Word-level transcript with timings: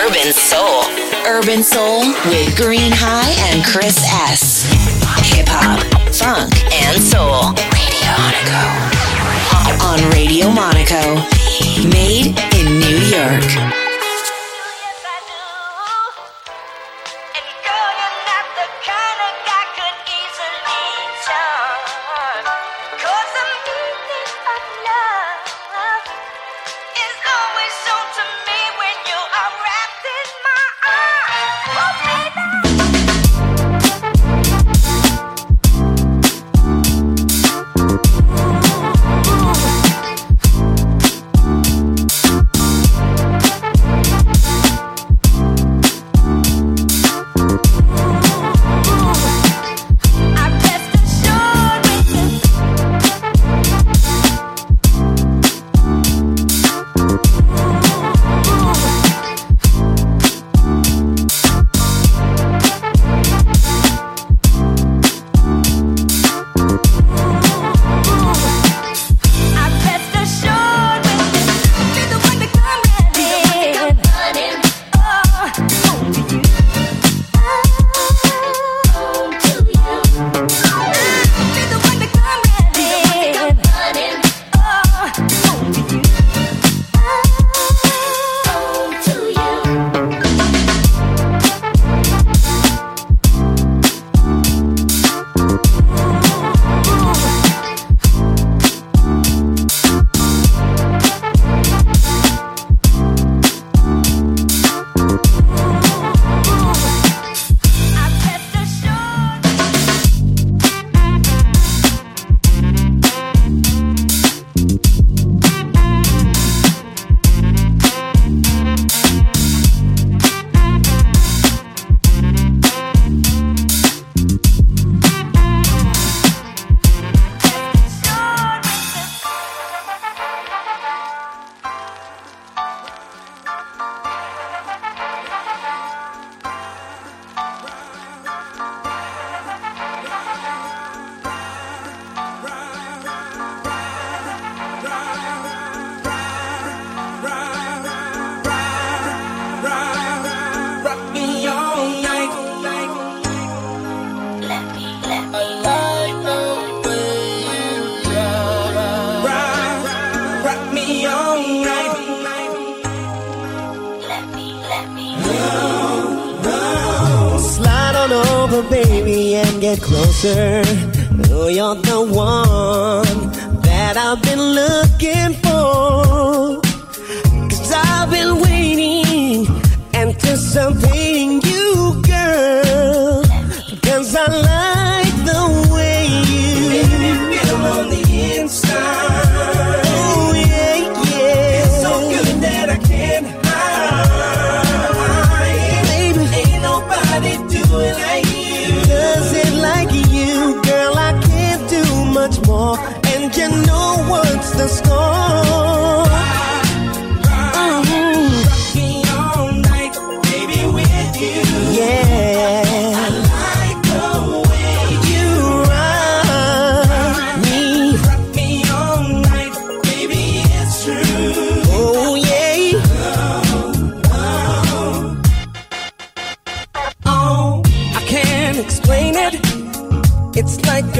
Urban 0.00 0.32
Soul. 0.32 0.84
Urban 1.26 1.62
Soul 1.62 2.00
with 2.24 2.56
Green 2.56 2.90
High 2.90 3.32
and 3.52 3.62
Chris 3.62 3.98
S. 4.24 4.64
Hip 5.36 5.46
hop, 5.46 5.80
funk, 6.14 6.54
and 6.72 6.96
soul. 7.02 7.52
Radio 7.68 8.08
Monaco. 8.16 8.64
On 9.84 10.10
Radio 10.10 10.48
Monaco. 10.48 11.20
Made 11.86 12.32
in 12.56 12.78
New 12.80 12.98
York. 13.12 13.89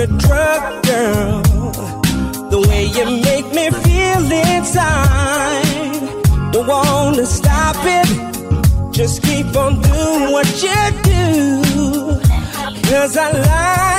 a 0.01 0.07
drug, 0.07 0.83
girl. 0.85 1.43
The 2.49 2.59
way 2.69 2.85
you 2.87 3.05
make 3.29 3.49
me 3.59 3.71
feel 3.85 4.33
inside. 4.57 6.53
Don't 6.53 6.67
wanna 6.67 7.27
stop 7.27 7.77
it. 7.99 8.09
Just 8.93 9.23
keep 9.23 9.55
on 9.55 9.81
doing 9.83 10.33
what 10.33 10.49
you 10.65 10.83
do. 11.03 11.21
Cause 12.89 13.17
I 13.17 13.31
like 13.31 13.90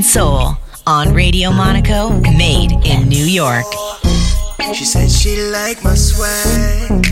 Urban 0.00 0.08
Soul 0.08 0.56
on 0.86 1.12
Radio 1.12 1.50
Monaco, 1.50 2.08
made 2.20 2.72
in 2.86 3.06
New 3.08 3.26
York. 3.26 3.66
She 4.72 4.86
said 4.86 5.10
she 5.10 5.36
liked 5.50 5.84
my 5.84 5.94
swag. 5.94 7.06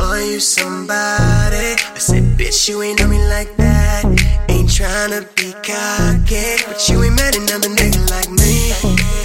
Are 0.00 0.20
you 0.20 0.40
somebody? 0.40 1.76
I 1.94 1.98
said, 1.98 2.24
bitch, 2.36 2.68
you 2.68 2.82
ain't 2.82 2.98
know 2.98 3.06
me 3.06 3.24
like 3.28 3.56
that. 3.56 4.02
Ain't 4.48 4.68
tryna 4.68 5.22
be 5.36 5.52
cocky, 5.62 6.64
but 6.66 6.88
you 6.88 7.04
ain't 7.04 7.14
met 7.14 7.36
another 7.36 7.68
nigga 7.68 8.02
like 8.10 8.30
me. 8.30 8.72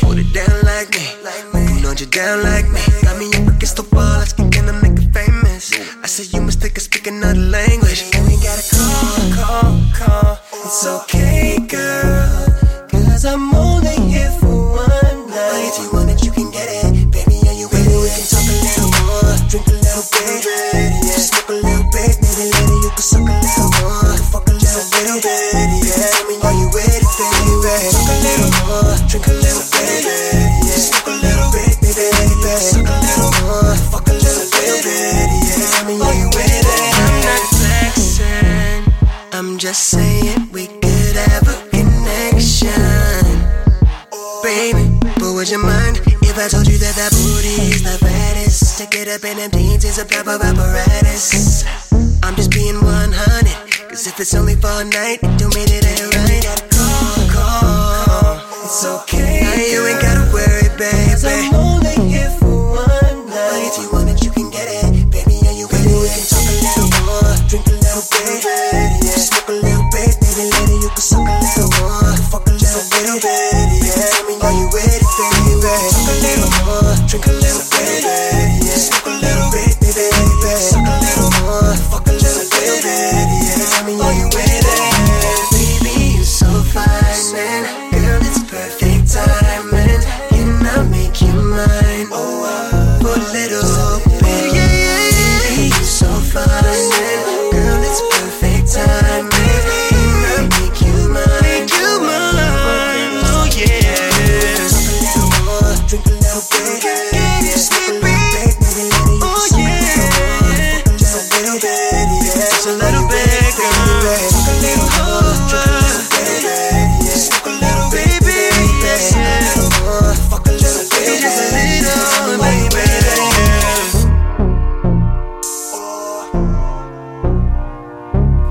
Hold 0.05 0.19
it 0.19 0.31
down 0.31 0.61
like 0.63 0.91
me. 0.93 1.81
Hold 1.81 1.99
you 1.99 2.05
down 2.05 2.43
like 2.43 2.69
me 2.69 2.88
amor. 13.29 13.68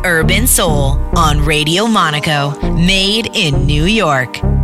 Urban 0.04 0.46
Soul 0.46 0.98
on 1.16 1.44
Radio 1.44 1.86
Monaco, 1.86 2.58
made 2.74 3.30
in 3.34 3.66
New 3.66 3.84
York. 3.84 4.57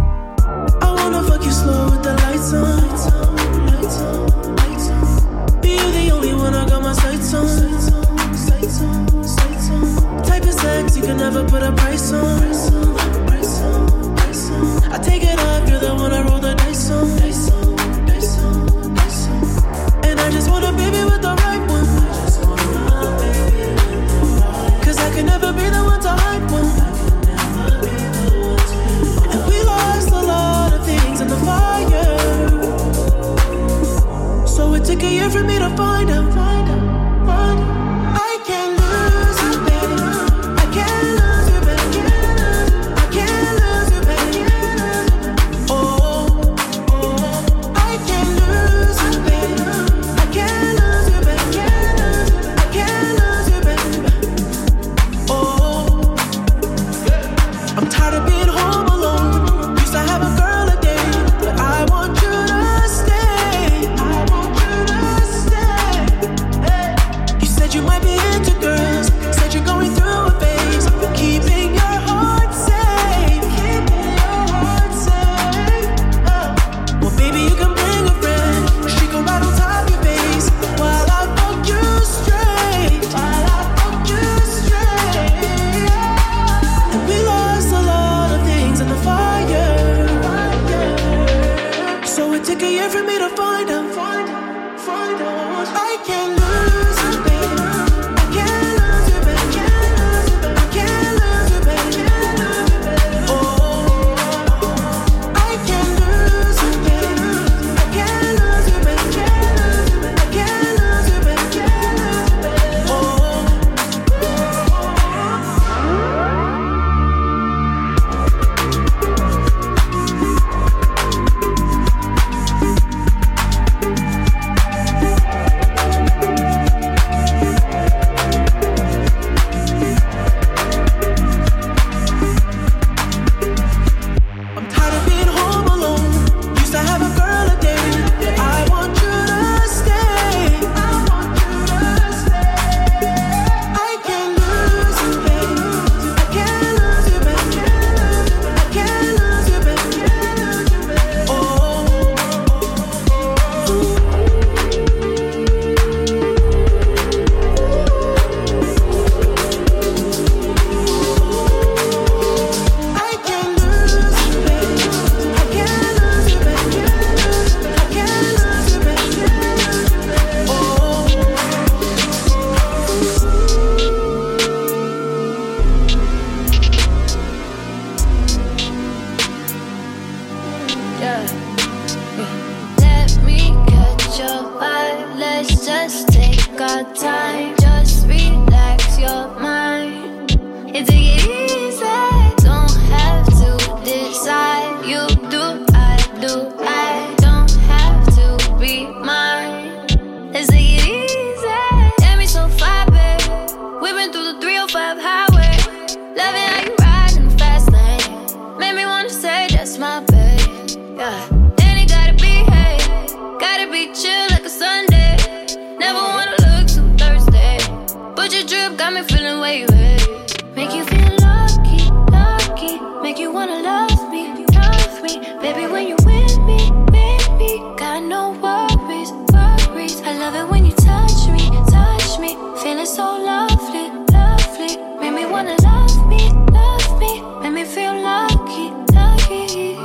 Make 219.54 220.74
you 220.74 220.84
feel 220.84 221.16
lucky, 221.20 221.88
lucky. 222.10 222.80
Make 223.04 223.20
you 223.20 223.30
wanna 223.30 223.60
love 223.62 224.10
me, 224.10 224.44
love 224.52 225.00
me. 225.00 225.20
Baby, 225.40 225.70
when 225.70 225.86
you 225.86 225.94
with 226.04 226.36
me, 226.38 226.72
with 226.90 227.30
me. 227.38 227.58
Got 227.76 228.02
no 228.02 228.32
worries, 228.42 229.12
worries. 229.32 230.00
I 230.02 230.18
love 230.18 230.34
it 230.34 230.50
when 230.50 230.66
you 230.66 230.72
touch 230.72 231.28
me, 231.28 231.44
touch 231.70 232.18
me. 232.18 232.36
Feeling 232.64 232.84
so 232.84 233.04
lovely, 233.16 233.92
lovely. 234.12 234.76
Make 234.98 235.14
me 235.14 235.26
wanna 235.26 235.54
love 235.62 236.04
me, 236.08 236.32
love 236.50 236.98
me. 236.98 237.22
Make 237.40 237.52
me 237.52 237.64
feel 237.64 237.94
lucky, 237.94 238.72
lucky. 238.92 239.76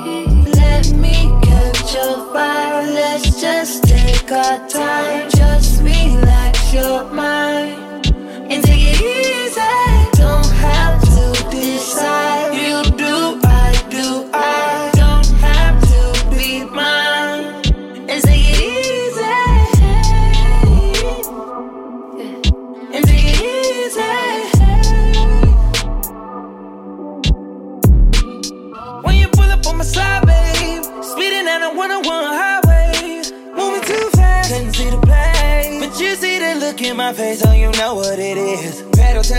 Let 0.49 0.89
me 0.93 1.29
your 1.93 2.33
fire. 2.33 2.88
Let's 2.91 3.39
just 3.39 3.83
take 3.83 4.31
our 4.31 4.67
time. 4.67 5.18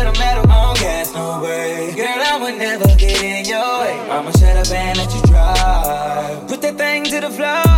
Metal, 0.04 0.50
on 0.50 0.74
gas, 0.76 1.12
no 1.14 1.40
way. 1.42 1.92
Girl, 1.94 2.06
I 2.06 2.38
would 2.42 2.56
never 2.58 2.86
get 2.96 3.22
in 3.22 3.44
your 3.44 3.80
way. 3.80 3.98
I'ma 4.10 4.30
shut 4.32 4.56
up 4.56 4.70
and 4.72 4.98
let 4.98 5.14
you 5.14 5.22
drive. 5.22 6.48
Put 6.48 6.62
that 6.62 6.76
thing 6.76 7.04
to 7.04 7.20
the 7.20 7.30
floor, 7.30 7.69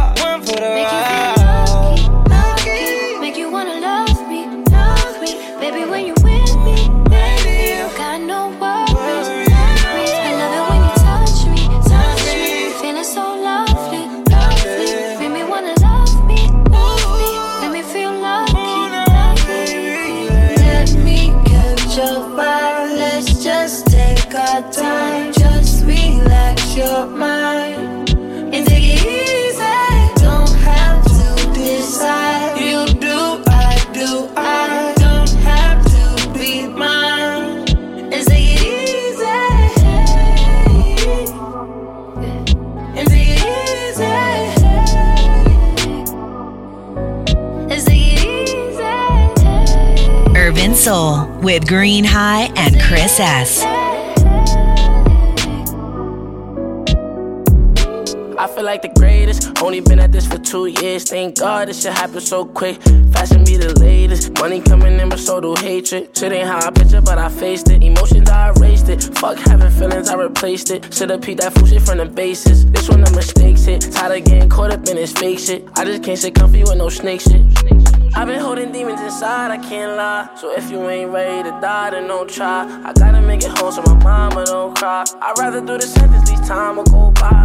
Soul 50.83 51.27
with 51.43 51.69
Green 51.69 52.03
High 52.03 52.51
and 52.57 52.81
Chris 52.81 53.21
S. 53.21 53.92
feel 58.63 58.67
like 58.67 58.83
the 58.83 59.01
greatest. 59.01 59.61
Only 59.61 59.81
been 59.81 59.99
at 59.99 60.13
this 60.13 60.27
for 60.27 60.39
two 60.39 60.67
years. 60.67 61.03
Thank 61.05 61.39
God 61.39 61.69
this 61.69 61.83
shit 61.83 61.93
happened 61.93 62.23
so 62.23 62.45
quick. 62.45 62.81
Fashion 63.13 63.45
be 63.45 63.57
the 63.57 63.73
latest. 63.81 64.39
Money 64.39 64.61
coming 64.61 65.01
in, 65.01 65.09
but 65.09 65.19
so 65.19 65.41
do 65.41 65.55
hatred. 65.57 66.17
Shit 66.17 66.33
ain't 66.33 66.47
how 66.47 66.61
I 66.69 66.71
picture, 66.71 67.01
but 67.01 67.19
I 67.19 67.29
faced 67.29 67.71
it. 67.71 67.83
Emotions, 67.83 68.31
I 68.31 68.51
erased 68.51 68.89
it. 68.89 69.03
Fuck 69.19 69.39
having 69.39 69.71
feelings, 69.71 70.09
I 70.09 70.15
replaced 70.15 70.71
it. 70.71 70.95
Should've 70.95 71.21
peeped 71.21 71.41
that 71.41 71.53
fool 71.55 71.67
shit 71.67 71.83
from 71.83 71.99
the 71.99 72.07
basis. 72.07 72.65
This 72.65 72.89
one 72.89 73.01
the 73.01 73.11
mistakes 73.11 73.65
hit. 73.65 73.81
Tired 73.91 74.19
of 74.19 74.25
getting 74.25 74.49
caught 74.49 74.71
up 74.71 74.87
in 74.87 74.95
this 74.95 75.13
fake 75.13 75.41
shit. 75.41 75.69
I 75.77 75.85
just 75.85 76.05
can't 76.05 76.19
sit 76.19 76.35
comfy 76.35 76.63
with 76.63 76.77
no 76.77 76.89
snake 76.89 77.21
shit. 77.21 77.43
I've 78.15 78.29
been 78.29 78.41
holding 78.41 78.71
demons 78.71 79.01
inside, 79.01 79.51
I 79.51 79.59
can't 79.59 79.97
lie. 79.97 80.29
So 80.37 80.53
if 80.53 80.71
you 80.71 80.79
ain't 80.89 81.11
ready 81.11 81.49
to 81.49 81.61
die, 81.61 81.91
then 81.91 82.07
don't 82.07 82.31
try. 82.31 82.61
I 82.85 82.93
gotta 82.93 83.23
make 83.23 83.43
it 83.43 83.59
home 83.59 83.73
so 83.73 83.83
my 83.83 83.95
mama 84.05 84.45
don't 84.45 84.77
cry. 84.77 85.05
I'd 85.21 85.39
rather 85.39 85.61
do 85.61 85.79
the 85.79 85.87
sentence, 85.87 86.31
least 86.31 86.45
time 86.45 86.77
will 86.77 86.85
go 86.85 87.11
by. 87.11 87.43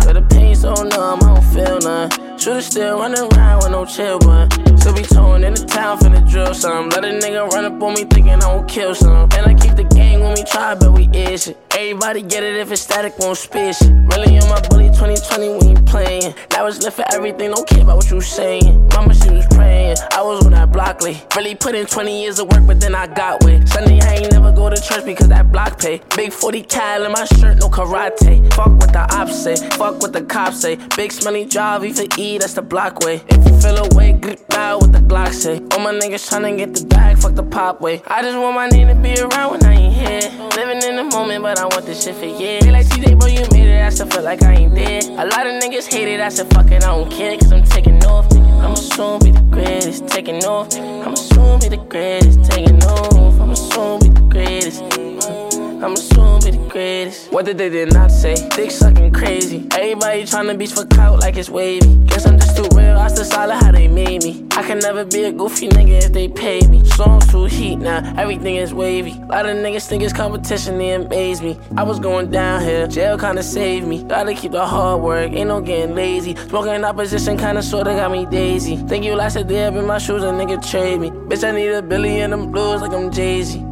So 0.58 0.74
numb, 0.74 1.20
I 1.22 1.36
don't 1.36 1.44
feel 1.54 1.78
none. 1.80 2.10
Should've 2.40 2.64
still 2.64 2.98
running 2.98 3.20
around 3.34 3.64
with 3.64 3.72
no 3.72 3.86
chill, 3.86 4.18
but 4.18 4.52
still 4.80 4.94
be 4.94 5.04
towing 5.04 5.44
in 5.44 5.54
the 5.54 5.66
town 5.66 6.00
finna 6.00 6.28
drill 6.28 6.54
some. 6.56 6.90
Let 6.90 7.06
a 7.06 7.10
nigga 7.10 7.48
run 7.50 7.66
up 7.66 7.82
on 7.82 7.94
me 7.94 8.06
thinking 8.06 8.42
I 8.42 8.48
won't 8.48 8.68
kill 8.68 8.96
some. 8.96 9.30
And 9.36 9.46
I 9.46 9.54
keep 9.54 9.76
the 9.76 9.84
gang 9.84 10.22
when 10.22 10.34
we 10.34 10.44
try, 10.44 10.74
but 10.74 10.94
we 10.94 11.10
is 11.14 11.48
it. 11.48 11.58
Everybody 11.78 12.24
get 12.24 12.44
it 12.44 12.56
if 12.56 12.72
it's 12.72 12.82
static, 12.82 13.20
won't 13.20 13.38
spit 13.38 13.76
shit. 13.76 13.90
Really 13.90 14.40
on 14.40 14.50
my 14.50 14.60
bully 14.70 14.88
2020 14.88 15.50
when 15.50 15.78
you 15.78 15.84
playing. 15.84 16.34
That 16.50 16.64
was 16.64 16.82
lit 16.82 16.94
for 16.94 17.06
everything, 17.14 17.52
don't 17.52 17.68
care 17.68 17.82
about 17.82 17.98
what 17.98 18.10
you 18.10 18.22
saying. 18.22 18.88
Mama, 18.94 19.14
she 19.14 19.30
was 19.30 19.46
praying. 19.48 19.98
I 20.12 20.24
was 20.24 20.46
on 20.46 20.54
that 20.54 20.72
block 20.72 21.02
late. 21.04 21.26
Really 21.36 21.54
put 21.54 21.76
in 21.76 21.86
20 21.86 22.22
years 22.22 22.40
of 22.40 22.50
work, 22.52 22.66
but 22.66 22.80
then 22.80 22.96
I 22.96 23.08
got 23.08 23.44
with. 23.44 23.68
Sunday, 23.68 24.00
I 24.02 24.16
ain't 24.16 24.32
never 24.32 24.52
go 24.52 24.70
to 24.70 24.82
church 24.82 25.06
because 25.06 25.28
that 25.28 25.52
block 25.52 25.80
pay. 25.80 26.02
Big 26.16 26.32
40 26.32 26.64
cal 26.64 27.04
in 27.04 27.12
my 27.12 27.26
shirt, 27.26 27.58
no 27.58 27.68
karate. 27.70 28.52
Fuck 28.54 28.74
what 28.80 28.94
the 28.94 29.06
ops 29.16 29.44
say, 29.44 29.56
fuck 29.78 30.02
what 30.02 30.14
the 30.14 30.22
cops 30.22 30.47
say. 30.54 30.78
Big 30.96 31.12
smelly 31.12 31.46
job, 31.46 31.84
E 31.84 31.94
for 31.94 32.06
E, 32.18 32.38
that's 32.38 32.54
the 32.54 32.62
block 32.62 33.00
way. 33.00 33.22
If 33.30 33.48
you 33.48 33.60
feel 33.60 33.78
away, 33.78 34.14
grip 34.14 34.42
out 34.54 34.82
what 34.82 34.92
the 34.92 35.00
Glock 35.00 35.34
say. 35.34 35.62
All 35.72 35.80
my 35.80 35.94
niggas 35.94 36.30
tryna 36.30 36.58
get 36.58 36.74
the 36.74 36.86
bag, 36.86 37.18
fuck 37.18 37.36
the 37.36 37.44
pop 37.44 37.82
way. 37.82 38.02
I 38.08 38.22
just 38.22 38.38
want 38.38 38.56
my 38.56 38.68
name 38.68 38.88
to 38.88 38.96
be 38.96 39.20
around 39.20 39.52
when 39.52 39.66
I 39.66 39.74
ain't 39.74 39.94
here. 39.94 40.50
Living 40.56 40.82
in 40.84 40.96
the 40.98 41.04
moment, 41.04 41.44
but 41.44 41.60
I 41.60 41.66
want 41.66 41.86
this 41.86 42.04
shit 42.04 42.16
for 42.16 42.26
years. 42.26 42.64
They 42.64 42.72
like 42.72 42.88
TJ, 42.88 43.20
bro, 43.20 43.28
you 43.30 43.46
made 43.52 43.70
it, 43.70 43.82
I 43.82 43.90
still 43.90 44.08
feel 44.08 44.24
like 44.24 44.44
I 44.44 44.54
ain't 44.54 44.76
dead. 44.76 45.06
A 45.06 45.26
lot 45.26 45.48
of 45.48 45.62
niggas 45.62 45.88
hate 45.92 46.08
it, 46.08 46.20
I 46.20 46.30
said 46.30 46.48
fuck 46.54 46.72
it, 46.72 46.84
I 46.84 46.88
don't 46.88 47.12
care, 47.12 47.38
cause 47.38 47.52
I'm 47.52 47.64
taking 47.64 48.04
off. 48.06 48.32
I'ma 48.34 48.76
soon 48.76 49.20
be 49.20 49.32
the 49.32 49.42
greatest, 49.42 50.08
taking 50.08 50.44
off. 50.46 50.76
I'ma 50.76 51.16
soon 51.16 51.60
be 51.60 51.70
the 51.70 51.78
greatest, 51.78 52.44
taking 52.50 52.84
off. 52.84 53.40
I'ma 53.40 53.54
soon 53.54 54.00
be 54.00 54.10
the 54.10 54.22
greatest. 54.22 55.37
I'ma 55.84 55.96
soon 55.96 56.40
be 56.42 56.52
the 56.58 56.70
greatest. 56.70 57.32
What 57.32 57.46
did 57.46 57.60
they 57.60 57.70
did 57.70 57.94
not 57.94 58.10
say? 58.10 58.36
Dick 58.56 58.72
sucking 58.72 59.12
crazy. 59.12 59.68
Everybody 59.72 60.24
tryna 60.24 60.58
beach 60.58 60.74
for 60.74 60.86
clout 60.86 61.20
like 61.20 61.38
it's 61.38 61.50
wavy. 61.50 61.96
Guess 62.06 62.26
I'm 62.26 62.40
just 62.40 62.58
too 62.58 62.68
real. 62.76 62.98
I 62.98 63.08
still 63.10 63.26
solid 63.26 63.56
how 63.56 63.72
they 63.72 63.88
made 63.88 64.24
me. 64.24 64.44
I 64.58 64.64
can 64.64 64.80
never 64.80 65.06
be 65.06 65.26
a 65.26 65.32
goofy 65.32 65.68
nigga 65.70 66.06
if 66.06 66.14
they 66.14 66.30
pay 66.30 66.62
me. 66.62 66.84
Songs 66.84 67.28
too 67.32 67.46
heat 67.46 67.76
now, 67.76 68.02
everything 68.18 68.56
is 68.56 68.74
wavy. 68.74 69.12
A 69.12 69.26
lot 69.28 69.46
of 69.46 69.56
niggas 69.58 69.88
think 69.88 70.02
it's 70.02 70.14
competition, 70.14 70.80
they 70.80 70.94
amaze 70.94 71.44
me. 71.44 71.60
I 71.78 71.84
was 71.84 72.00
going 72.00 72.32
down 72.32 72.62
here, 72.62 72.88
jail 72.88 73.20
kinda 73.20 73.44
saved 73.44 73.88
me. 73.88 74.04
Gotta 74.04 74.34
keep 74.34 74.54
the 74.54 74.66
hard 74.66 75.04
work, 75.04 75.32
ain't 75.32 75.50
no 75.50 75.62
getting 75.62 75.94
lazy. 75.94 76.36
Smoking 76.50 76.74
in 76.74 76.86
opposition 76.86 77.38
kinda 77.38 77.62
sorta 77.62 77.92
got 77.92 78.12
me 78.12 78.26
daisy. 78.26 78.78
Think 78.88 79.06
you 79.06 79.14
last 79.14 79.36
a 79.36 79.44
day 79.44 79.66
up 79.66 79.76
in 79.76 79.86
my 79.86 80.00
shoes, 80.00 80.24
a 80.24 80.32
nigga 80.32 80.58
trade 80.68 81.02
me. 81.02 81.12
Bitch, 81.12 81.48
I 81.48 81.52
need 81.52 81.68
a 81.68 81.84
billy 81.84 82.22
in 82.22 82.32
them 82.32 82.52
blues 82.52 82.82
like 82.82 82.94
I'm 82.94 83.12
Jay 83.12 83.44
Z. 83.44 83.67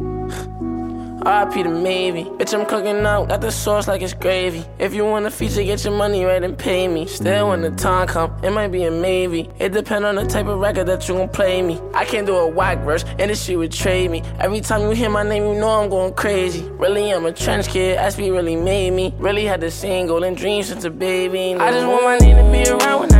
RIP 1.26 1.64
to 1.64 1.70
maybe. 1.70 2.22
Bitch, 2.22 2.56
I'm 2.56 2.64
cooking 2.66 3.04
up, 3.04 3.28
got 3.28 3.40
the 3.40 3.50
sauce 3.50 3.88
like 3.88 4.00
it's 4.00 4.14
gravy. 4.14 4.64
If 4.78 4.94
you 4.94 5.04
want 5.04 5.26
a 5.26 5.30
feature, 5.30 5.62
get 5.64 5.82
your 5.84 5.92
money 5.92 6.24
right 6.24 6.42
and 6.42 6.56
pay 6.56 6.86
me. 6.86 7.06
Still, 7.06 7.48
when 7.48 7.62
the 7.62 7.72
time 7.72 8.06
come, 8.06 8.32
it 8.44 8.50
might 8.50 8.68
be 8.68 8.84
a 8.84 8.90
maybe. 8.92 9.50
It 9.58 9.72
depend 9.72 10.04
on 10.04 10.14
the 10.14 10.24
type 10.24 10.46
of 10.46 10.60
record 10.60 10.86
that 10.86 11.08
you 11.08 11.14
gon' 11.14 11.28
play 11.28 11.62
me. 11.62 11.80
I 11.94 12.04
can't 12.04 12.26
do 12.26 12.36
a 12.36 12.46
whack 12.46 12.78
verse, 12.84 13.04
industry 13.18 13.56
would 13.56 13.72
trade 13.72 14.10
me. 14.10 14.22
Every 14.38 14.60
time 14.60 14.82
you 14.82 14.90
hear 14.90 15.10
my 15.10 15.24
name, 15.24 15.42
you 15.42 15.54
know 15.60 15.82
I'm 15.82 15.90
going 15.90 16.14
crazy. 16.14 16.62
Really, 16.78 17.12
I'm 17.12 17.26
a 17.26 17.32
trench 17.32 17.68
kid, 17.68 17.98
SB 17.98 18.30
really 18.30 18.54
made 18.54 18.92
me. 18.92 19.12
Really 19.18 19.44
had 19.44 19.60
the 19.60 19.70
single 19.70 20.16
golden 20.16 20.34
dreams 20.34 20.68
since 20.68 20.84
a 20.84 20.90
baby. 20.90 21.54
I 21.54 21.72
just 21.72 21.86
want 21.86 22.04
my 22.04 22.18
name 22.18 22.36
to 22.36 22.52
be 22.52 22.70
around 22.70 23.00
when. 23.00 23.15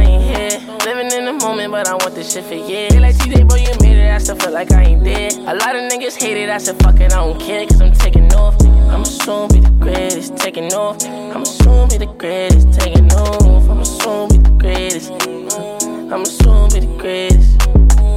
Living 0.87 1.11
in 1.11 1.25
the 1.25 1.33
moment, 1.33 1.73
but 1.73 1.89
I 1.89 1.95
want 1.95 2.15
this 2.15 2.33
shit 2.33 2.45
for 2.45 2.55
years. 2.55 2.93
They 2.93 3.01
like 3.01 3.17
TJ, 3.17 3.49
bro, 3.49 3.57
you 3.57 3.73
made 3.81 3.99
it. 3.99 4.09
I 4.09 4.19
still 4.19 4.37
feel 4.37 4.53
like 4.53 4.71
I 4.71 4.85
ain't 4.85 5.03
dead. 5.03 5.33
A 5.33 5.57
lot 5.57 5.75
of 5.75 5.91
niggas 5.91 6.15
hate 6.15 6.37
it. 6.37 6.49
I 6.49 6.59
said, 6.59 6.81
fuck 6.81 7.01
it, 7.01 7.13
I 7.13 7.17
don't 7.17 7.41
care, 7.41 7.67
cause 7.67 7.81
I'm 7.81 7.91
taking 7.91 8.33
off. 8.35 8.55
I'ma 8.63 9.03
soon 9.03 9.49
be 9.49 9.59
the 9.59 9.71
greatest, 9.81 10.37
taking 10.37 10.73
off. 10.75 11.05
I'ma 11.05 11.43
soon 11.43 11.89
be 11.89 11.97
the 11.99 12.07
greatest, 12.07 12.73
taking 12.79 13.13
off. 13.15 13.69
I'ma 13.69 13.83
soon 13.83 14.29
be 14.29 14.39
the 14.39 14.51
greatest. 14.51 15.11
I'ma 15.11 16.23
soon 16.23 16.71
be 16.71 16.79
the 16.79 16.99
greatest. 17.01 17.66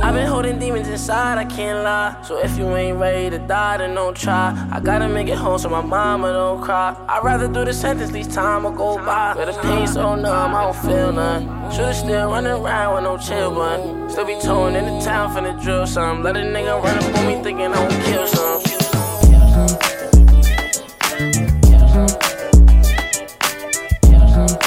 I've 0.10 0.16
been 0.16 0.25
holding 0.25 0.58
demons 0.58 0.88
inside, 0.88 1.38
I 1.38 1.46
can't 1.46 1.84
lie. 1.84 2.20
So 2.24 2.39
if 2.39 2.58
you 2.58 2.66
ain't 2.75 2.98
ready 2.98 3.30
to 3.30 3.38
die, 3.38 3.78
then 3.78 3.94
don't 3.94 4.18
try. 4.18 4.58
I 4.72 4.80
gotta 4.80 5.08
make 5.08 5.28
it 5.28 5.38
home 5.38 5.60
so 5.60 5.70
my 5.70 5.82
mama 5.82 6.34
don't 6.34 6.63
cry. 6.63 6.96
I'd 7.08 7.24
rather 7.24 7.48
do 7.48 7.63
the 7.63 7.72
sentence, 7.72 8.12
least 8.12 8.32
time 8.32 8.63
will 8.63 8.72
go 8.72 8.98
by. 8.98 9.36
But 9.36 9.54
the 9.54 9.62
pain 9.62 9.86
so 9.86 10.16
numb, 10.16 10.56
I 10.56 10.63
don't 10.63 10.75
feel 10.78 11.12
none. 11.12 11.72
Should've 11.72 11.96
still 11.96 12.32
running 12.32 12.51
around 12.51 12.96
with 12.96 13.04
no 13.04 13.18
chill 13.20 13.54
button. 13.54 14.10
Still 14.10 14.25
be 14.25 14.39
towing 14.42 14.74
in 14.74 14.86
the 14.86 15.00
town 15.06 15.44
the 15.44 15.51
drill 15.62 15.86
some. 15.86 16.24
Let 16.24 16.36
a 16.38 16.39
nigga 16.39 16.82
run 16.82 16.98
up 16.98 17.16
on 17.16 17.28
me 17.28 17.44
thinking 17.44 17.72
I 17.72 17.80
won't 17.80 18.04
kill 18.06 18.25
some. 18.25 18.63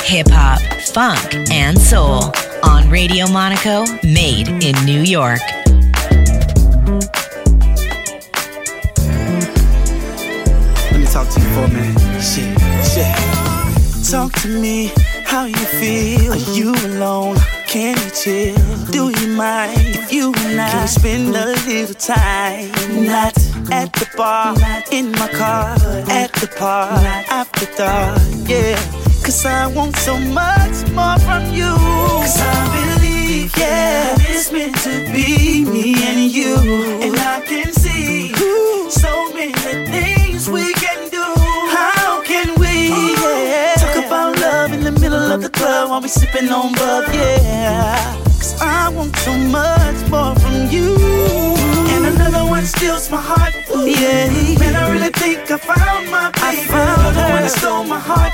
Hip 0.04 0.28
hop, 0.30 0.60
funk, 0.92 1.50
and 1.50 1.76
soul 1.80 2.32
on 2.62 2.88
Radio 2.88 3.28
Monaco, 3.28 3.84
made 4.02 4.48
in 4.48 4.74
New 4.84 5.02
York. 5.02 5.40
Let 10.90 11.00
me 11.00 11.06
talk 11.06 11.28
to 11.28 11.40
you 11.40 11.46
for 11.54 11.64
a 11.64 11.68
minute. 11.68 12.22
Shit, 12.22 12.58
shit. 12.84 14.10
Talk 14.10 14.32
to 14.42 14.48
me, 14.48 14.92
how 15.24 15.44
you 15.44 15.54
feel? 15.56 16.32
Are 16.32 16.36
you 16.36 16.74
alone? 16.86 17.36
Can 17.66 17.96
you 17.96 18.10
chill? 18.10 18.86
Do 18.90 19.10
you 19.18 19.28
mind 19.36 19.78
if 19.78 20.12
you 20.12 20.34
and 20.36 20.60
I 20.60 20.70
can 20.70 20.82
we 20.82 20.86
spend 20.88 21.36
a 21.36 21.46
little 21.46 21.94
time? 21.94 22.70
Not 23.06 23.36
at 23.70 23.92
the 23.94 24.08
bar, 24.16 24.54
in 24.90 25.12
my 25.12 25.28
car, 25.28 25.76
at 26.10 26.32
the 26.34 26.48
park, 26.58 27.02
after 27.30 27.66
dark, 27.76 28.20
yeah. 28.46 29.11
Cause 29.22 29.46
I 29.46 29.66
want 29.68 29.96
so 29.96 30.18
much 30.18 30.86
more 30.90 31.18
from 31.20 31.52
you. 31.54 31.72
Cause 32.22 32.40
I 32.40 32.96
believe, 32.98 33.56
yeah, 33.56 34.16
it's 34.18 34.50
meant 34.50 34.76
to 34.82 34.90
be 35.12 35.64
me 35.64 35.94
and 36.02 36.30
you. 36.30 36.56
And 37.00 37.16
I 37.18 37.40
can 37.46 37.72
see 37.72 38.32
so 38.90 39.32
many 39.32 39.52
things 39.52 40.50
we 40.50 40.72
can 40.74 41.08
do. 41.08 41.22
How 41.70 42.22
can 42.24 42.54
we 42.60 42.88
yeah, 43.14 43.74
talk 43.76 44.06
about 44.06 44.38
love 44.40 44.72
in 44.72 44.82
the 44.82 44.92
middle 44.92 45.32
of 45.32 45.40
the 45.40 45.50
club 45.50 45.90
while 45.90 46.00
we 46.00 46.08
sipping 46.08 46.48
on 46.50 46.72
bub, 46.74 47.04
yeah. 47.14 48.16
Cause 48.24 48.60
I 48.60 48.88
want 48.88 49.16
so 49.16 49.32
much 49.38 49.98
more 50.10 50.34
from 50.34 50.68
you. 50.68 50.96
And 51.94 52.06
another 52.06 52.44
one 52.44 52.64
steals 52.64 53.08
my 53.10 53.20
heart, 53.20 53.54
yeah. 53.86 54.58
Man, 54.58 54.74
I 54.74 54.90
really 54.90 55.10
think 55.10 55.50
I 55.50 55.58
found 55.58 56.10
my 56.10 56.30
baby. 56.32 56.58
I 56.58 56.66
found 56.66 57.16
the 57.16 57.22
one 57.22 57.42
that 57.42 57.50
stole 57.56 57.84
my 57.84 58.00
heart. 58.00 58.32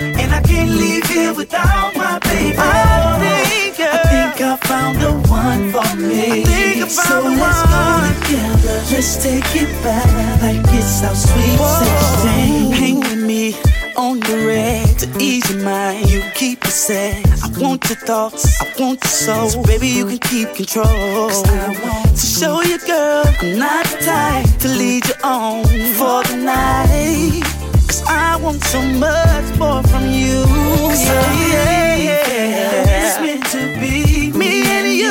And 0.00 0.32
I 0.32 0.40
can't 0.40 0.70
leave 0.70 1.04
here 1.06 1.34
without 1.34 1.94
my 1.94 2.18
baby. 2.20 2.56
I 2.58 3.18
think, 3.20 3.80
I 3.80 3.98
think 4.08 4.40
I 4.40 4.56
found 4.56 4.98
the 4.98 5.12
one 5.28 5.70
for 5.72 5.96
me. 5.96 6.40
I 6.40 6.44
think 6.44 6.82
I 6.82 6.88
found 6.88 7.08
so 7.08 7.22
the 7.22 7.28
let's 7.36 7.62
one. 7.68 7.70
go 7.70 8.24
together. 8.24 8.78
Let's 8.92 9.22
take 9.22 9.56
it 9.62 9.70
back 9.84 10.08
like 10.40 10.64
it's 10.72 11.04
our 11.04 11.14
sweet 11.14 11.60
sixteen. 11.80 12.72
Hang 12.72 13.00
with 13.00 13.22
me 13.26 13.54
on 13.96 14.20
the 14.20 14.46
red 14.46 14.98
to 15.00 15.06
ease 15.22 15.48
your 15.50 15.62
mind. 15.62 16.10
You 16.10 16.22
keep 16.34 16.64
it 16.64 16.70
sad. 16.70 17.22
I 17.42 17.48
want 17.60 17.86
your 17.90 17.98
thoughts. 17.98 18.58
I 18.62 18.64
want 18.80 19.04
your 19.04 19.10
soul. 19.10 19.50
So 19.50 19.62
baby, 19.64 19.88
you 19.88 20.06
can 20.06 20.18
keep 20.18 20.54
control. 20.54 20.86
Cause 20.86 21.44
I 21.46 21.68
want 21.84 22.16
to 22.16 22.26
show 22.26 22.62
you, 22.62 22.78
girl, 22.86 23.24
I'm 23.40 23.58
not 23.58 23.84
the 23.84 23.98
type 24.06 24.58
to 24.60 24.68
lead 24.68 25.06
you 25.06 25.14
on 25.22 25.64
for 25.98 26.24
the 26.24 26.36
night. 26.36 27.59
Cause 27.90 28.04
I 28.06 28.36
want 28.36 28.62
so 28.66 28.80
much 28.80 29.58
more 29.58 29.82
from 29.82 30.04
you. 30.06 30.46
Yeah, 30.94 31.96
yeah, 31.96 31.96
yeah. 31.98 33.02
It's 33.02 33.18
meant 33.18 33.44
to 33.46 33.62
be 33.80 34.30
me 34.30 34.62
and 34.62 34.92
you. 34.94 35.10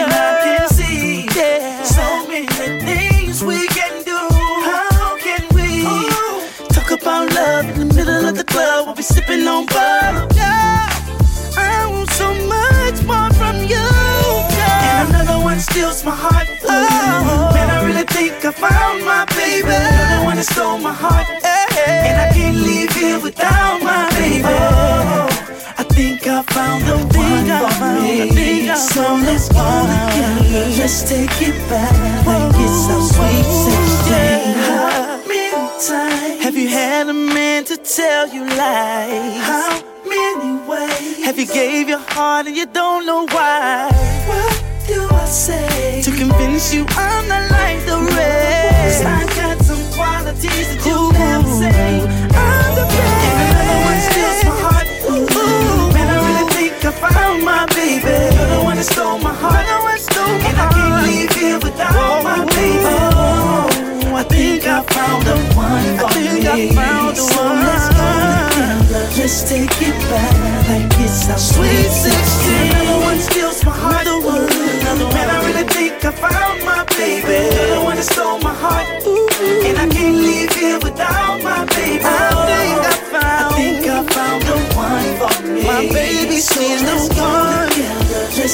And 0.00 0.10
I 0.10 0.40
can 0.42 0.68
see 0.70 1.28
yeah. 1.36 1.82
so 1.82 2.26
many 2.26 2.46
things 2.80 3.44
we 3.44 3.68
can 3.68 4.02
do. 4.02 4.16
How 4.64 5.18
can 5.18 5.44
we 5.52 5.84
talk 6.72 6.90
about 6.90 7.34
love 7.34 7.68
in 7.68 7.86
the 7.86 7.94
middle 7.94 8.24
of 8.24 8.34
the 8.34 8.44
club 8.44 8.86
while 8.86 8.94
we 8.94 9.02
sipping 9.02 9.46
on? 9.46 9.66
Yeah. 10.34 10.88
I 11.58 11.86
want 11.92 12.08
so 12.12 12.32
much 12.48 12.98
more 13.04 13.28
from 13.36 13.56
you. 13.60 13.88
Yeah. 14.56 15.04
And 15.04 15.16
another 15.16 15.44
one 15.44 15.60
steals 15.60 16.02
my 16.02 16.16
heart. 16.16 16.48
Oh, 16.64 17.50
man, 17.52 17.68
I 17.68 17.84
really 17.84 18.04
think 18.04 18.42
I 18.42 18.52
found 18.52 19.04
my 19.04 19.26
baby. 19.36 19.68
The 19.68 20.24
one 20.24 20.36
that 20.36 20.46
stole 20.46 20.78
my 20.78 20.94
heart. 20.94 21.26
And 21.76 22.16
I 22.20 22.32
can't 22.32 22.56
leave 22.56 22.92
here 22.92 23.20
without 23.20 23.82
my 23.82 24.08
baby. 24.18 24.44
I 25.78 25.84
think 25.96 26.26
I 26.26 26.42
found 26.42 26.84
the 26.84 26.96
one 27.16 27.46
for 27.62 27.74
me. 28.02 28.66
So 28.76 29.02
let's 29.26 29.48
go 29.48 29.64
together. 29.86 30.70
Let's 30.78 31.02
take 31.08 31.36
it 31.48 31.56
back 31.68 32.26
like 32.26 32.54
it's 32.64 32.88
our 32.94 33.02
sweet 33.14 33.46
sixteen. 33.66 34.56
How 34.68 35.20
many 35.26 35.50
times 35.86 36.42
have 36.44 36.56
you 36.56 36.68
had 36.68 37.08
a 37.08 37.12
man 37.12 37.64
to 37.64 37.76
tell 37.76 38.28
you 38.28 38.44
lies? 38.44 39.42
How 39.42 39.82
many 40.06 40.52
ways 40.68 41.24
have 41.24 41.38
you 41.38 41.46
gave 41.46 41.88
your 41.88 42.04
heart 42.14 42.46
and 42.46 42.56
you 42.56 42.66
don't 42.66 43.04
know 43.06 43.26
why? 43.26 43.90
What 44.28 44.64
do 44.86 45.08
I 45.10 45.24
say 45.26 46.02
to 46.02 46.10
convince 46.10 46.72
you 46.72 46.86
I'm 46.90 47.28
not 47.28 47.50
like 47.50 47.84
the 47.86 47.98
rest? 48.16 49.04
I 49.04 49.26
got 49.34 49.58
qualities 49.96 50.76
that 50.76 50.84
you 50.84 51.10
never 51.12 51.48
say. 51.48 52.00
I'm 52.36 52.74
the 52.76 52.84
best. 52.84 54.15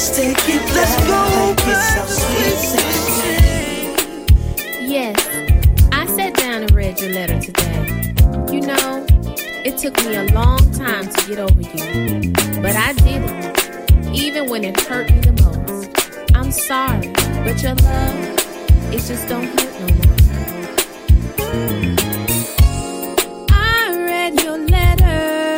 Together. 0.03 0.13
Let's 0.15 0.17
take 0.17 0.35
it 0.49 0.61
Let's 0.75 0.95
go 1.07 1.13
like 1.13 1.63
it's 1.65 1.95
our 1.97 2.07
sweet 2.07 2.57
16. 4.75 4.89
Yes, 4.89 5.15
I 5.93 6.05
sat 6.07 6.33
down 6.35 6.63
and 6.63 6.71
read 6.73 6.99
your 6.99 7.11
letter 7.13 7.39
today. 7.39 8.13
You 8.51 8.59
know, 8.61 9.05
it 9.63 9.77
took 9.77 9.95
me 10.03 10.15
a 10.15 10.23
long 10.33 10.59
time 10.71 11.07
to 11.07 11.25
get 11.25 11.39
over 11.39 11.61
you, 11.61 12.33
but 12.61 12.75
I 12.75 12.91
did 12.91 13.23
it, 13.23 13.57
even 14.13 14.49
when 14.49 14.65
it 14.65 14.77
hurt 14.81 15.09
me 15.09 15.19
the 15.21 15.31
most. 15.41 15.89
I'm 16.35 16.51
sorry, 16.51 17.13
but 17.45 17.63
your 17.63 17.75
love, 17.75 18.15
it 18.93 19.01
just 19.07 19.29
don't 19.29 19.47
hurt 19.57 19.73
no 19.79 19.87
more. 19.95 20.17
I 23.51 23.95
read 24.05 24.43
your 24.43 24.57
letter 24.57 25.55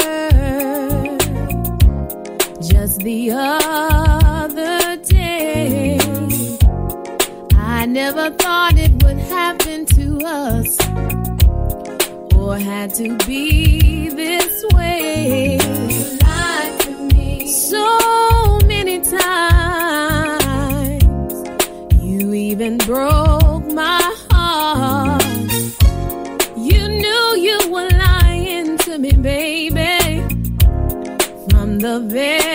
just 2.62 3.00
the 3.00 3.32
other 3.32 3.85
never 8.06 8.30
thought 8.36 8.78
it 8.78 8.92
would 9.04 9.18
happen 9.18 9.84
to 9.84 10.20
us 10.24 10.70
or 12.36 12.56
had 12.56 12.94
to 12.94 13.18
be 13.26 14.10
this 14.10 14.64
way. 14.76 15.58
You 15.90 16.18
lied 16.22 16.80
to 16.82 16.92
me 17.16 17.48
so 17.48 18.60
many 18.68 19.02
times. 19.02 20.14
You 22.00 22.32
even 22.34 22.78
broke 22.78 23.66
my 23.74 24.04
heart. 24.30 25.24
You 26.56 26.88
knew 26.88 27.24
you 27.48 27.58
were 27.74 27.90
lying 27.90 28.78
to 28.86 29.00
me, 29.00 29.14
baby, 29.14 30.22
from 31.50 31.80
the 31.80 32.02
very 32.06 32.55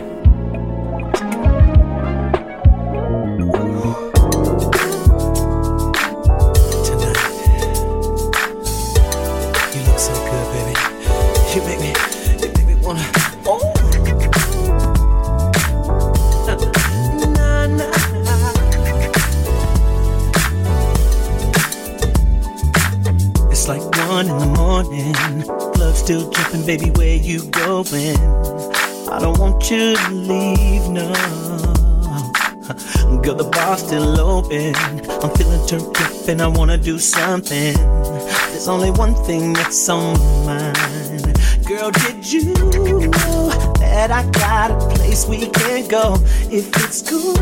And 36.31 36.41
I 36.41 36.47
wanna 36.47 36.77
do 36.77 36.97
something. 36.97 37.73
There's 37.73 38.69
only 38.69 38.89
one 38.89 39.13
thing 39.25 39.51
that's 39.51 39.89
on 39.89 40.17
my 40.45 40.71
mind. 40.71 41.37
Girl, 41.67 41.91
did 41.91 42.31
you 42.31 42.53
know 42.53 43.49
that 43.79 44.11
I 44.11 44.23
got 44.31 44.71
a 44.71 44.95
place 44.95 45.25
we 45.27 45.47
can 45.47 45.89
go? 45.89 46.15
If 46.49 46.69
it's 46.85 47.01
cool, 47.01 47.33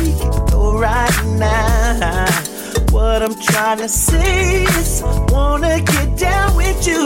we 0.00 0.14
can 0.18 0.46
go 0.46 0.78
right 0.78 1.14
now. 1.36 2.24
What 2.92 3.22
I'm 3.22 3.38
trying 3.42 3.78
to 3.78 3.90
say 3.90 4.64
is, 4.64 5.02
wanna 5.28 5.82
get 5.82 6.16
down 6.16 6.56
with 6.56 6.86
you. 6.86 7.04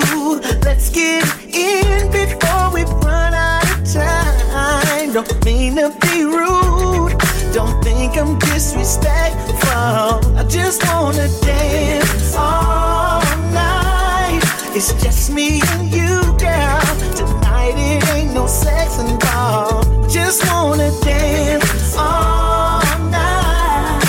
Let's 0.62 0.88
get 0.88 1.24
in 1.52 2.12
before 2.12 2.70
we 2.72 2.85
run 3.02 3.35
out 3.35 3.68
of 3.68 3.92
time. 3.92 5.14
Don't 5.14 5.44
mean 5.44 5.74
to 5.74 5.90
be 6.00 6.22
rude 6.22 7.17
don't 7.59 7.83
think 7.83 8.16
I'm 8.16 8.38
disrespectful. 8.38 10.37
I 10.38 10.44
just 10.49 10.81
wanna 10.87 11.27
dance 11.42 12.37
all 12.37 13.21
night. 13.51 14.38
It's 14.77 14.92
just 15.03 15.33
me 15.33 15.61
and 15.73 15.92
you, 15.92 16.23
girl. 16.38 16.81
Tonight 17.18 17.75
it 17.77 18.09
ain't 18.14 18.33
no 18.33 18.47
sex 18.47 19.01
involved. 19.01 20.09
Just 20.09 20.47
wanna 20.47 20.92
dance 21.01 21.97
all 21.97 22.81
night. 23.11 24.07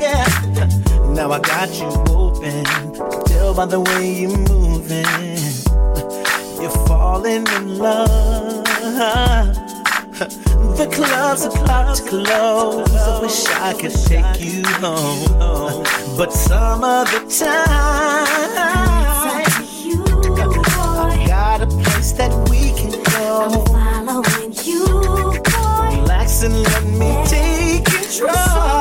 Yeah. 0.00 0.28
Now 1.16 1.32
I 1.32 1.40
got 1.40 1.68
you 1.80 1.90
open. 2.14 2.62
Tell 3.26 3.54
by 3.54 3.66
the 3.66 3.80
way 3.80 4.06
you're 4.20 4.38
moving. 4.38 5.42
You're 6.62 6.86
falling 6.86 7.44
in 7.56 7.78
love 7.78 8.62
the 10.84 10.96
club's 10.96 11.44
about 11.44 11.94
to 11.96 12.02
close. 12.02 12.94
I 12.94 13.20
wish 13.20 13.46
I 13.46 13.72
could 13.74 13.94
take 13.94 14.40
you 14.40 14.64
home, 14.80 15.84
but 16.16 16.32
some 16.32 16.82
other 16.82 17.20
time. 17.28 18.26
I've 21.04 21.28
got 21.28 21.62
a 21.62 21.66
place 21.66 22.12
that 22.12 22.32
we 22.50 22.72
can 22.72 22.90
go. 23.14 23.26
I'm 23.44 24.24
following 24.26 24.52
you, 24.64 24.84
boy. 25.52 26.00
Relax 26.00 26.42
and 26.42 26.62
let 26.62 26.84
me 26.84 27.10
take 27.26 27.84
control. 27.84 28.71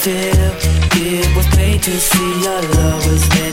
feel. 0.00 0.54
It 1.00 1.36
was 1.36 1.46
pain 1.56 1.80
to 1.80 1.90
see 1.90 2.46
our 2.46 2.62
love 2.62 3.06
was 3.06 3.28
there. 3.30 3.47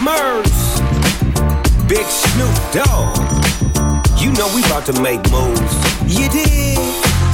Murs. 0.00 0.80
Big 1.86 2.06
Snoop 2.06 2.56
Dogg. 2.72 3.20
You 4.16 4.32
know 4.32 4.48
we 4.54 4.64
about 4.64 4.86
to 4.86 4.94
make 5.02 5.20
moves. 5.30 5.74
You 6.08 6.28
did. 6.30 6.78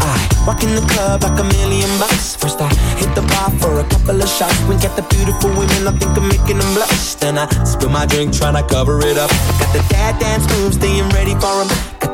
I 0.03 0.45
walk 0.47 0.65
in 0.65 0.75
the 0.75 0.83
club 0.91 1.23
like 1.23 1.39
a 1.39 1.45
million 1.45 1.89
bucks. 1.99 2.35
First 2.35 2.61
I 2.61 2.69
hit 2.99 3.15
the 3.15 3.23
bar 3.23 3.51
for 3.61 3.79
a 3.79 3.85
couple 3.89 4.21
of 4.21 4.29
shots. 4.29 4.59
Wink 4.67 4.85
at 4.85 4.97
the 4.97 5.03
beautiful 5.15 5.51
women, 5.51 5.87
I 5.87 5.93
think 5.93 6.17
I'm 6.19 6.27
making 6.27 6.59
them 6.59 6.75
blush. 6.75 7.15
Then 7.15 7.39
I 7.39 7.47
spill 7.65 7.91
my 7.91 8.05
drink, 8.05 8.35
trying 8.35 8.55
to 8.55 8.67
cover 8.67 8.99
it 8.99 9.17
up. 9.17 9.31
Got 9.61 9.73
the 9.73 9.87
dad 9.89 10.19
dance 10.19 10.47
moves, 10.59 10.77
staying 10.77 11.09
ready 11.11 11.35
for 11.35 11.63
them 11.63 11.96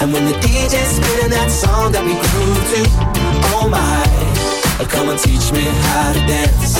And 0.00 0.12
when 0.14 0.24
the 0.24 0.32
DJ's 0.32 0.96
spinning 0.96 1.30
that 1.30 1.50
song 1.50 1.92
that 1.92 2.02
we 2.02 2.14
grew 2.16 2.52
to, 2.72 2.80
oh 3.52 3.68
my, 3.68 4.86
come 4.88 5.10
and 5.10 5.18
teach 5.18 5.52
me 5.52 5.60
how 5.60 6.12
to 6.12 6.20
dance. 6.20 6.76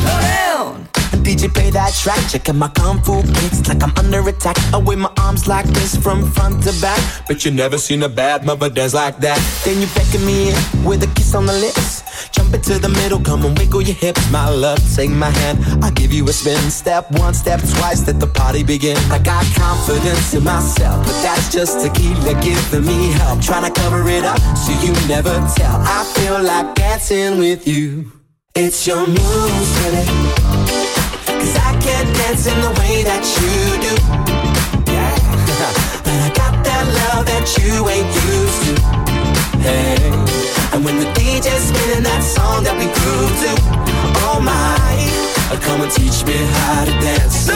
Slow 0.00 0.20
down. 0.20 0.88
DJ 1.22 1.52
play 1.52 1.70
that 1.70 1.92
track, 1.92 2.18
checking 2.30 2.56
my 2.56 2.68
kung 2.68 3.02
fu 3.02 3.22
kicks 3.22 3.68
like 3.68 3.82
I'm 3.82 3.92
under 3.96 4.26
attack. 4.26 4.56
I 4.72 4.78
wave 4.78 4.98
my 4.98 5.12
arms 5.18 5.46
like 5.46 5.66
this 5.66 5.96
from 5.96 6.24
front 6.32 6.62
to 6.64 6.72
back. 6.80 6.98
But 7.28 7.44
you 7.44 7.50
never 7.50 7.76
seen 7.76 8.02
a 8.02 8.08
bad 8.08 8.44
mother 8.44 8.70
dance 8.70 8.94
like 8.94 9.18
that. 9.18 9.38
Then 9.64 9.80
you 9.80 9.86
beckon 9.94 10.24
me 10.24 10.50
in 10.50 10.84
with 10.84 11.02
a 11.02 11.08
kiss 11.14 11.34
on 11.34 11.46
the 11.46 11.52
lips. 11.52 12.01
Jump 12.30 12.54
into 12.54 12.78
the 12.78 12.88
middle, 12.88 13.20
come 13.20 13.44
and 13.44 13.58
wiggle 13.58 13.82
your 13.82 13.96
hips. 13.96 14.30
My 14.30 14.48
love, 14.48 14.78
take 14.94 15.10
my 15.10 15.30
hand, 15.30 15.58
I'll 15.84 15.90
give 15.92 16.12
you 16.12 16.24
a 16.28 16.32
spin. 16.32 16.70
Step 16.70 17.10
one, 17.12 17.34
step 17.34 17.60
twice, 17.60 18.06
let 18.06 18.20
the 18.20 18.26
party 18.26 18.62
begin. 18.62 18.96
I 19.10 19.18
got 19.18 19.44
confidence 19.56 20.34
in 20.34 20.44
myself, 20.44 21.06
but 21.06 21.22
that's 21.22 21.52
just 21.52 21.80
tequila 21.80 22.40
giving 22.40 22.86
me 22.86 23.12
help. 23.12 23.40
Trying 23.40 23.72
to 23.72 23.80
cover 23.80 24.08
it 24.08 24.24
up 24.24 24.38
so 24.56 24.72
you 24.80 24.92
never 25.08 25.34
tell. 25.56 25.76
I 25.80 26.04
feel 26.14 26.42
like 26.42 26.74
dancing 26.74 27.38
with 27.38 27.66
you. 27.66 28.12
It's 28.54 28.86
your 28.86 29.06
moves, 29.06 29.70
baby. 29.80 30.04
Cause 31.24 31.56
I 31.56 31.72
can't 31.80 32.16
dance 32.16 32.46
in 32.46 32.60
the 32.60 32.70
way 32.80 33.02
that 33.02 33.24
you 33.40 33.80
do. 33.80 33.94
Yeah. 34.92 35.16
but 36.04 36.12
I 36.12 36.28
got 36.34 36.62
that 36.62 36.84
love 36.98 37.26
that 37.26 37.46
you 37.58 37.88
ain't 37.88 38.12
used 38.28 38.60
to. 38.66 38.92
Hey. 39.58 40.61
And 40.72 40.84
when 40.86 40.98
the 40.98 41.04
DJ's 41.12 41.68
spinning 41.68 42.02
that 42.02 42.22
song 42.24 42.64
that 42.64 42.72
we 42.80 42.88
grew 42.96 43.28
to, 43.44 43.52
oh 44.24 44.40
my, 44.40 45.52
uh, 45.52 45.60
come 45.60 45.82
and 45.82 45.92
teach 45.92 46.24
me 46.24 46.32
how 46.32 46.86
to 46.86 46.92
dance. 46.92 47.46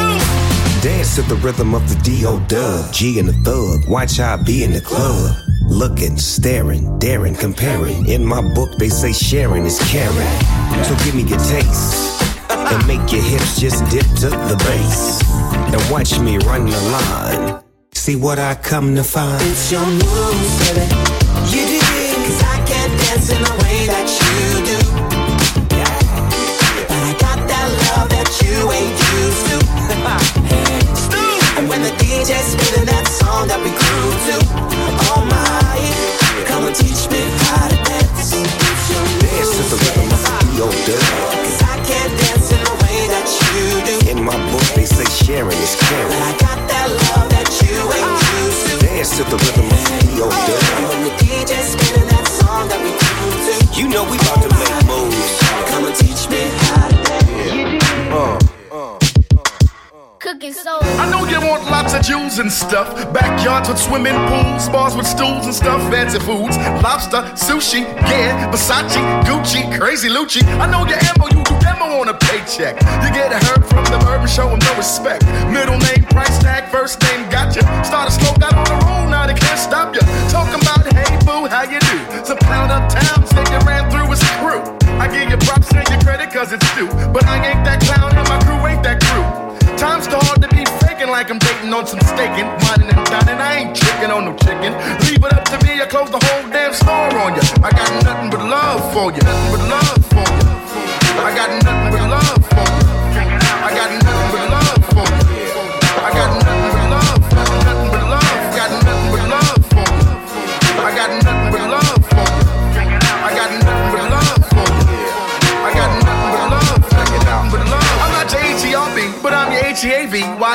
Dance 0.83 1.17
to 1.17 1.23
the 1.23 1.37
rhythm 1.37 1.75
of 1.75 1.89
the 1.89 1.95
D.O. 2.03 2.41
Dub, 2.41 2.93
G 2.93 3.19
and 3.19 3.27
the 3.27 3.33
Thug. 3.33 3.89
Watch 3.89 4.19
how 4.19 4.35
I 4.35 4.43
be 4.43 4.65
in 4.65 4.73
the 4.73 4.83
club. 4.83 5.35
Looking, 5.67 6.19
staring, 6.19 6.99
daring, 6.99 7.35
comparing. 7.35 8.07
In 8.07 8.23
my 8.23 8.43
book, 8.55 8.77
they 8.79 8.91
say 8.91 9.13
sharing 9.15 9.65
is 9.65 9.79
caring. 9.91 10.85
So 10.85 10.95
give 11.05 11.15
me 11.15 11.23
your 11.23 11.41
taste. 11.41 12.23
And 12.51 12.87
make 12.87 13.11
your 13.11 13.23
hips 13.23 13.59
just 13.59 13.83
dip 13.91 14.07
to 14.21 14.29
the 14.29 14.57
bass. 14.59 15.23
And 15.73 15.91
watch 15.91 16.19
me 16.21 16.37
run 16.39 16.67
the 16.67 16.81
line. 16.93 17.63
See 17.95 18.15
what 18.15 18.39
I 18.39 18.57
come 18.57 18.95
to 18.95 19.03
find. 19.03 19.41
It's 19.43 19.73
your 19.73 19.87
moves, 19.87 20.75
baby. 20.75 21.06
Teach 36.77 37.09
me 37.11 37.23
how 37.49 37.69
to 37.69 37.77
dance. 37.89 38.33
Dance 38.33 39.51
to 39.57 39.63
the 39.73 39.77
rhythm 39.81 40.13
of. 40.13 40.27
Dub. 40.57 40.73
Cause 40.73 41.63
I 41.63 41.77
can't 41.85 42.13
dance 42.21 42.53
in 42.53 42.61
the 42.65 42.77
way 42.85 42.99
that 43.13 43.27
you 43.29 43.65
do. 43.85 43.97
In 44.11 44.25
my 44.25 44.37
book, 44.53 44.65
they 44.75 44.85
say 44.85 45.05
sharing 45.25 45.59
is 45.59 45.77
But. 45.77 46.13
I 46.23 46.33
got 46.41 46.59
that 46.69 46.89
love 46.89 47.29
that 47.29 47.49
you 47.61 47.77
ain't 47.97 48.17
used 48.41 48.63
to. 48.69 48.87
Dance 48.87 49.17
to 49.17 49.25
the 49.25 49.37
rhythm 49.37 49.69
of 49.69 49.81
the 49.85 49.97
D.O. 50.17 50.29
Dub. 50.29 50.63
When 50.93 51.03
the 51.05 51.13
DJ's 51.21 51.77
spinning 51.77 52.09
that 52.09 52.27
song 52.29 52.69
that 52.69 52.81
we 52.81 52.93
grew 52.93 53.33
to, 53.45 53.81
You 53.81 53.89
know 53.89 54.05
we 54.09 54.17
Cooking 60.47 60.63
soul. 60.63 60.79
I 61.03 61.11
know 61.11 61.27
you 61.27 61.41
want 61.41 61.65
lots 61.65 61.93
of 61.95 62.03
jewels 62.03 62.39
and 62.39 62.53
stuff. 62.53 62.87
Backyards 63.13 63.69
with 63.69 63.79
swimming 63.79 64.15
pools, 64.31 64.69
bars 64.69 64.95
with 64.95 65.07
stools 65.07 65.47
and 65.47 65.55
stuff, 65.55 65.83
fancy 65.91 66.21
foods, 66.21 66.57
lobster, 66.87 67.23
sushi, 67.35 67.83
yeah, 68.07 68.51
Versace, 68.53 68.95
Gucci, 69.27 69.67
crazy 69.77 70.09
Lucci. 70.09 70.47
I 70.63 70.71
know 70.71 70.87
your 70.87 71.03
ammo, 71.03 71.27
you 71.35 71.43
do 71.43 71.59
demo 71.59 71.99
on 71.99 72.09
a 72.09 72.15
paycheck. 72.15 72.79
You 73.03 73.11
get 73.11 73.35
a 73.35 73.43
herb 73.47 73.65
from 73.65 73.85
the 73.91 73.99
herb 74.07 74.21
and 74.21 74.31
show 74.31 74.55
no 74.55 74.73
respect. 74.77 75.27
Middle 75.51 75.79
name, 75.79 76.07
price 76.15 76.39
tag, 76.39 76.71
first 76.71 77.03
name, 77.03 77.29
gotcha. 77.29 77.67
Started 77.83 78.13
slow, 78.15 78.35
got 78.39 78.55
on 78.55 78.67
the 78.71 78.87
roll, 78.87 79.09
now 79.11 79.27
they 79.27 79.35
can't 79.35 79.59
stop 79.59 79.95
you. 79.95 80.03
Talking 80.31 80.63
about, 80.63 80.87
hey 80.95 81.11
boo, 81.27 81.51
how 81.51 81.67
you 81.67 81.81
do? 81.81 82.25
Some 82.25 82.39
pound 82.47 82.71
uptown, 82.71 83.27
say 83.27 83.43
you 83.51 83.59
ran 83.67 83.91
through 83.91 84.07
his 84.15 84.23
crew. 84.39 84.63
I 85.03 85.09
give 85.11 85.29
you 85.29 85.37
props 85.39 85.75
and 85.75 85.89
your 85.91 86.01
credit 86.01 86.31
cause 86.31 86.53
it's 86.53 86.75
due. 86.77 86.87
But 87.11 87.27
I 87.27 87.37
ain't 87.51 87.65
that 87.67 87.83
clown 87.83 88.15
and 88.15 88.29
my 88.29 88.39
crew 88.47 88.56
like 91.17 91.31
I'm 91.31 91.39
dating 91.39 91.73
on 91.73 91.87
some 91.87 92.01
staking. 92.01 92.45
Whining 92.61 92.93
and 92.93 93.07
dining, 93.09 93.41
I 93.41 93.65
ain't 93.65 93.75
tricking 93.75 94.11
on 94.11 94.27
no 94.27 94.37
chicken. 94.37 94.77
Leave 95.09 95.25
it 95.25 95.33
up 95.33 95.45
to 95.49 95.57
me, 95.65 95.81
I 95.81 95.87
close 95.89 96.11
the 96.11 96.21
whole 96.21 96.45
damn 96.53 96.75
store 96.75 97.09
on 97.25 97.33
you. 97.33 97.45
I 97.65 97.71
got 97.73 97.89
nothing 98.05 98.29
but 98.29 98.45
love 98.45 98.85
for 98.93 99.09
you. 99.15 99.23
Nothing 99.25 99.49
but 99.53 99.63
love 99.65 100.03
for 100.13 100.29
you. 100.37 100.49
I 101.25 101.33
got 101.33 101.49
nothing 101.65 101.91
but 101.97 102.05
love 102.11 102.36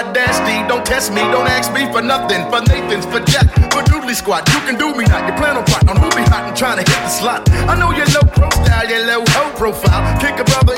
Why? 0.01 0.67
Don't 0.67 0.85
test 0.85 1.13
me, 1.13 1.21
don't 1.29 1.47
ask 1.47 1.71
me 1.73 1.85
for 1.91 2.01
nothing. 2.01 2.49
For 2.49 2.61
Nathan's, 2.61 3.05
for 3.05 3.19
Jack, 3.19 3.45
for 3.69 3.83
Doodly 3.85 4.15
Squad. 4.15 4.47
You 4.49 4.59
can 4.65 4.77
do 4.77 4.95
me 4.95 5.05
not. 5.05 5.27
You 5.27 5.33
plan 5.37 5.57
on 5.57 5.63
plotting 5.65 5.89
on 5.89 5.97
who 5.97 6.09
be 6.15 6.23
hot 6.25 6.47
and 6.47 6.57
trying 6.57 6.83
to 6.83 6.85
hit 6.89 7.01
the 7.03 7.09
slot. 7.09 7.49
I 7.69 7.77
know 7.77 7.91
you're 7.91 8.09
low 8.09 8.25
profile, 8.25 8.89
you're 8.89 9.05
low 9.05 9.23
profile. 9.55 10.01
Kick 10.19 10.39
a 10.39 10.43
brother 10.43 10.73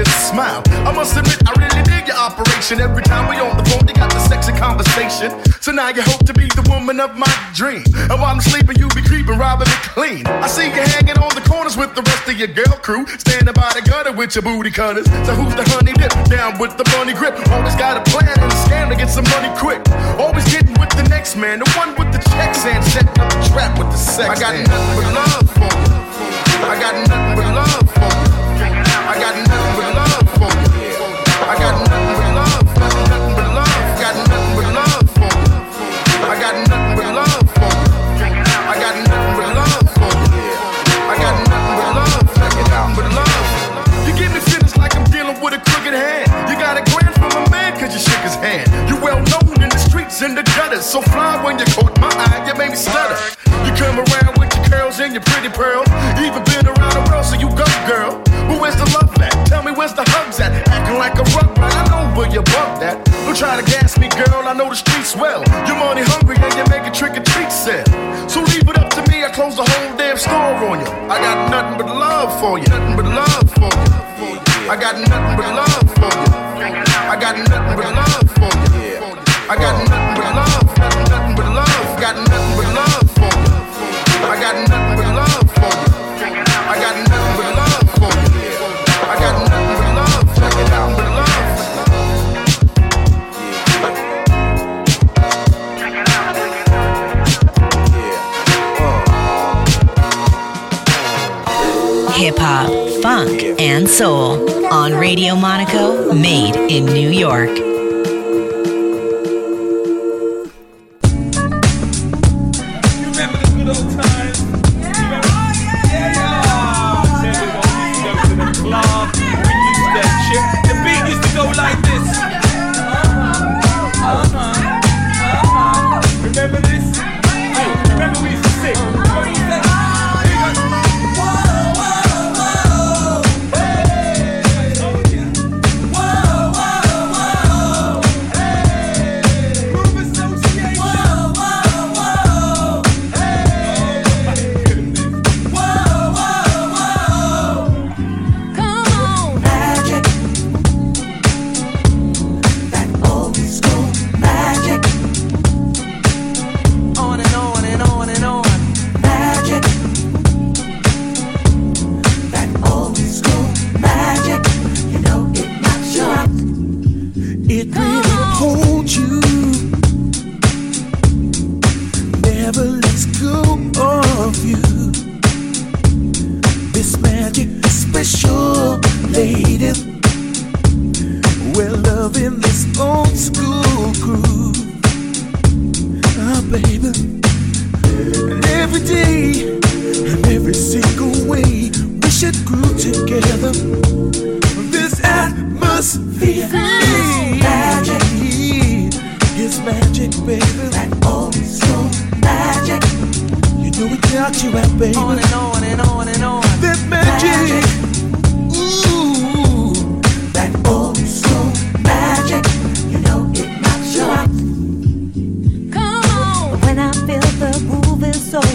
in 0.00 0.04
the 0.04 0.06
gut 0.06 0.06
and 0.06 0.06
then 0.06 0.06
you 0.06 0.20
smile. 0.30 0.62
I 0.86 0.92
must 0.92 1.16
admit, 1.16 1.38
I 1.46 1.52
really 1.60 1.82
dig 1.84 2.08
your 2.08 2.16
operation. 2.16 2.80
Every 2.80 3.02
time 3.02 3.28
we 3.28 3.36
on 3.36 3.56
the 3.56 3.64
phone, 3.68 3.86
you 3.86 3.94
got 3.94 4.10
the 4.10 4.20
sexy 4.28 4.52
conversation. 4.52 5.30
So 5.60 5.72
now 5.72 5.88
you 5.88 6.02
hope 6.02 6.24
to 6.26 6.32
be 6.32 6.48
the 6.48 6.64
woman 6.68 7.00
of 7.00 7.16
my 7.16 7.30
dream. 7.54 7.84
And 8.08 8.16
while 8.20 8.32
I'm 8.32 8.40
sleeping, 8.40 8.78
you 8.78 8.88
be 8.96 9.02
creeping, 9.02 9.36
robbing 9.38 9.68
me 9.68 9.78
clean. 9.94 10.26
I 10.26 10.48
see 10.48 10.66
you 10.66 10.82
hanging 10.96 11.18
on 11.18 11.34
the 11.34 11.44
corners 11.44 11.76
with 11.76 11.94
the 11.94 12.02
rest 12.02 12.28
of 12.28 12.36
your 12.36 12.48
girl 12.48 12.76
crew. 12.80 13.06
Standing 13.18 13.54
by 13.54 13.72
the 13.74 13.82
gutter 13.82 14.12
with 14.12 14.34
your 14.34 14.42
booty 14.42 14.70
cutters. 14.70 15.06
So 15.26 15.34
who's 15.34 15.54
the 15.54 15.64
honey 15.68 15.92
dip? 15.94 16.12
Down 16.28 16.58
with 16.58 16.76
the 16.76 16.84
bunny 16.96 17.14
grip. 17.14 17.36
Always 17.50 17.76
got 17.76 17.96
a 18.00 18.02
plan 18.10 18.28
and 18.40 18.50
a 18.50 18.58
scam 18.64 18.88
to 18.88 18.96
get 18.96 19.10
some 19.10 19.24
money 19.28 19.50
quick. 19.58 19.82
Always 20.18 20.44
getting 20.48 20.74
with 20.80 20.90
the 20.96 21.04
next 21.08 21.36
man, 21.36 21.58
the 21.60 21.68
one 21.76 21.94
with 21.98 22.12
the 22.12 22.22
checks 22.30 22.64
and 22.64 22.82
setting 22.84 23.20
up 23.20 23.30
the 23.30 23.40
trap 23.52 23.78
with 23.78 23.90
the 23.90 23.96
sex. 23.98 24.28
I 24.28 24.36
got 24.38 24.54
nothing 24.56 24.96
but 24.96 25.12
love 25.14 25.46
for 25.50 25.70
you. 25.70 26.00
I 26.60 26.78
got 26.78 26.94
nothing 27.08 27.36
but 27.36 27.49
gutters. 50.80 50.90
So 50.90 51.02
fly 51.02 51.42
when 51.44 51.58
you 51.58 51.64
caught 51.66 51.98
my 52.00 52.08
eye, 52.08 52.46
you 52.46 52.54
made 52.58 52.70
me 52.70 52.76
stutter. 52.76 53.16
You 53.64 53.72
come 53.76 53.98
around 53.98 54.38
with 54.38 54.54
your 54.56 54.64
curls 54.68 55.00
and 55.00 55.12
your 55.12 55.22
pretty 55.22 55.48
pearls. 55.48 55.86
Even 56.18 56.42
been 56.44 56.66
around 56.66 56.94
the 56.94 57.04
world, 57.10 57.24
so 57.24 57.36
you 57.36 57.48
go, 57.50 57.66
girl. 57.86 58.22
But 58.48 58.60
where's 58.60 58.76
the 58.76 58.88
love 58.96 59.12
at? 59.20 59.32
Tell 59.46 59.62
me 59.62 59.72
where's 59.72 59.94
the 59.94 60.04
hugs 60.08 60.40
at? 60.40 60.52
Acting 60.68 60.98
like 60.98 61.14
a 61.14 61.24
rug 61.36 61.56
rat, 61.58 61.74
I 61.76 61.84
know 61.90 62.16
where 62.16 62.30
you 62.30 62.42
bumped 62.42 62.82
at. 62.82 63.04
Don't 63.24 63.36
try 63.36 63.60
to 63.60 63.64
gas 63.70 63.98
me, 63.98 64.08
girl, 64.08 64.42
I 64.48 64.54
know 64.54 64.68
the 64.68 64.76
streets 64.76 65.14
well. 65.14 65.44
You're 65.66 65.78
money 65.78 66.02
hungry 66.02 66.36
and 66.38 66.54
you 66.56 66.64
make 66.72 66.86
a 66.88 66.92
trick 66.92 67.16
or 67.16 67.24
treat 67.24 67.52
sell. 67.52 67.84
So 68.28 68.40
leave 68.42 68.66
it 68.68 68.78
up 68.78 68.90
to 68.96 69.02
me, 69.10 69.24
I 69.24 69.30
close 69.30 69.56
the 69.56 69.64
whole 69.64 69.96
damn 69.96 70.16
store 70.16 70.56
on 70.68 70.80
you. 70.80 70.90
I 71.12 71.20
got 71.20 71.50
nothing 71.50 71.76
but 71.78 71.86
love 71.86 72.32
for 72.40 72.58
you, 72.58 72.66
nothing 72.66 72.96
but 72.96 73.06
love 73.06 73.48
for 73.54 73.70
you. 73.70 74.10
I 74.70 74.76
got 74.78 74.94
nothing 74.96 75.36
but 75.36 75.50
love 75.60 75.86
for 75.98 76.10
you. 76.10 76.30
I 77.10 77.16
got 77.18 77.34
nothing 77.36 77.76
but 77.76 77.90
love 77.94 78.28
for 78.38 78.50
you. 78.56 78.80
I 79.50 79.56
got 79.56 79.74
nothing 79.88 79.99
hip 102.30 102.38
hop, 102.38 103.02
funk, 103.02 103.42
and 103.58 103.88
soul 103.88 104.72
on 104.72 104.92
Radio 104.92 105.34
Monaco, 105.34 106.12
made 106.12 106.54
in 106.54 106.84
New 106.84 107.10
York. 107.10 107.69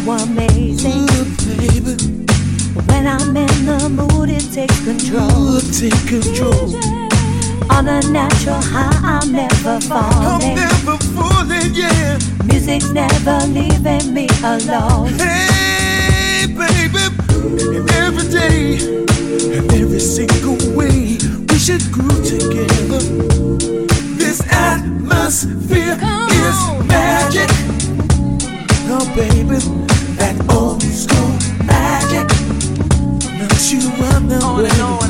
amazing. 0.10 1.08
Ooh, 1.12 1.26
baby. 1.58 1.95
When 2.88 3.08
I'm 3.08 3.36
in 3.36 3.66
the 3.66 3.89
mood, 3.89 4.30
it 4.30 4.51
takes 4.51 4.84
control. 4.84 5.56
Ooh, 5.56 5.62
take 5.72 6.08
control. 6.08 6.76
On 7.72 7.88
a 7.88 8.01
natural 8.12 8.62
high, 8.62 9.20
I'm 9.20 9.32
never 9.32 9.80
falling. 9.82 10.58
I'm 10.58 10.86
never 10.86 10.97
falling, 11.16 11.74
yeah. 11.74 12.20
Music's 12.45 12.91
never 12.91 13.39
leaving 13.47 14.14
me 14.14 14.28
alone. 14.43 15.14
Hey, 15.14 16.45
baby. 16.47 17.06
And 17.76 17.89
every 17.91 18.30
day, 18.30 18.78
and 19.58 19.74
every 19.74 19.99
single 19.99 20.58
way, 20.76 21.18
we 21.49 21.58
should 21.58 21.82
groove 21.91 22.24
together. 22.24 22.99
This 24.16 24.41
atmosphere 24.51 25.97
is 26.30 26.88
magic. 26.88 27.49
Oh, 28.88 29.12
baby. 29.16 29.84
remember. 34.26 35.05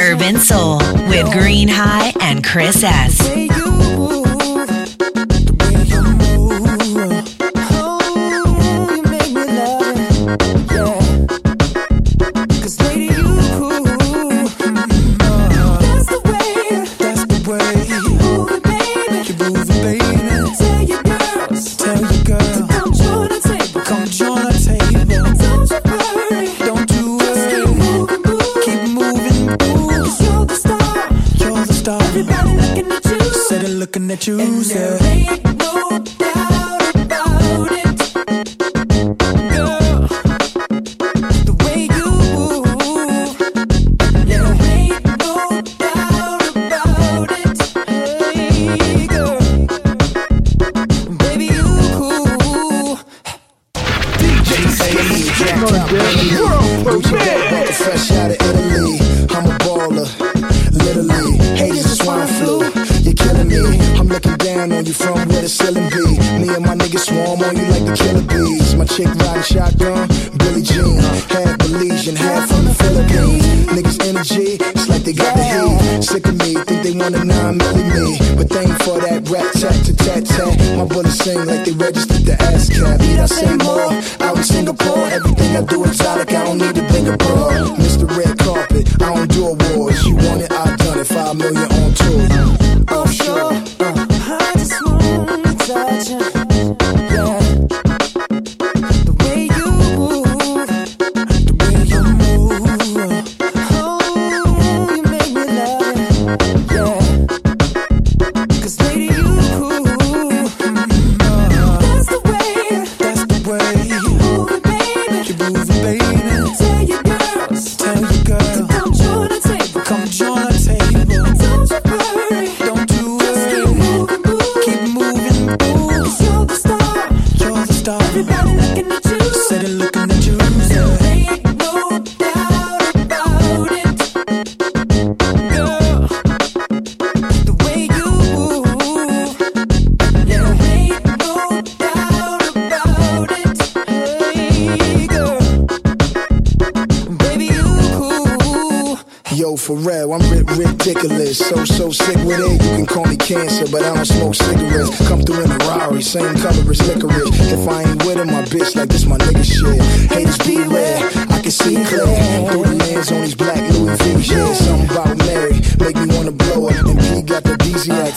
Urban 0.00 0.38
Soul 0.38 0.78
with 1.08 1.30
Green 1.32 1.68
High 1.68 2.14
and 2.22 2.42
Chris 2.42 2.82
S. 2.82 3.65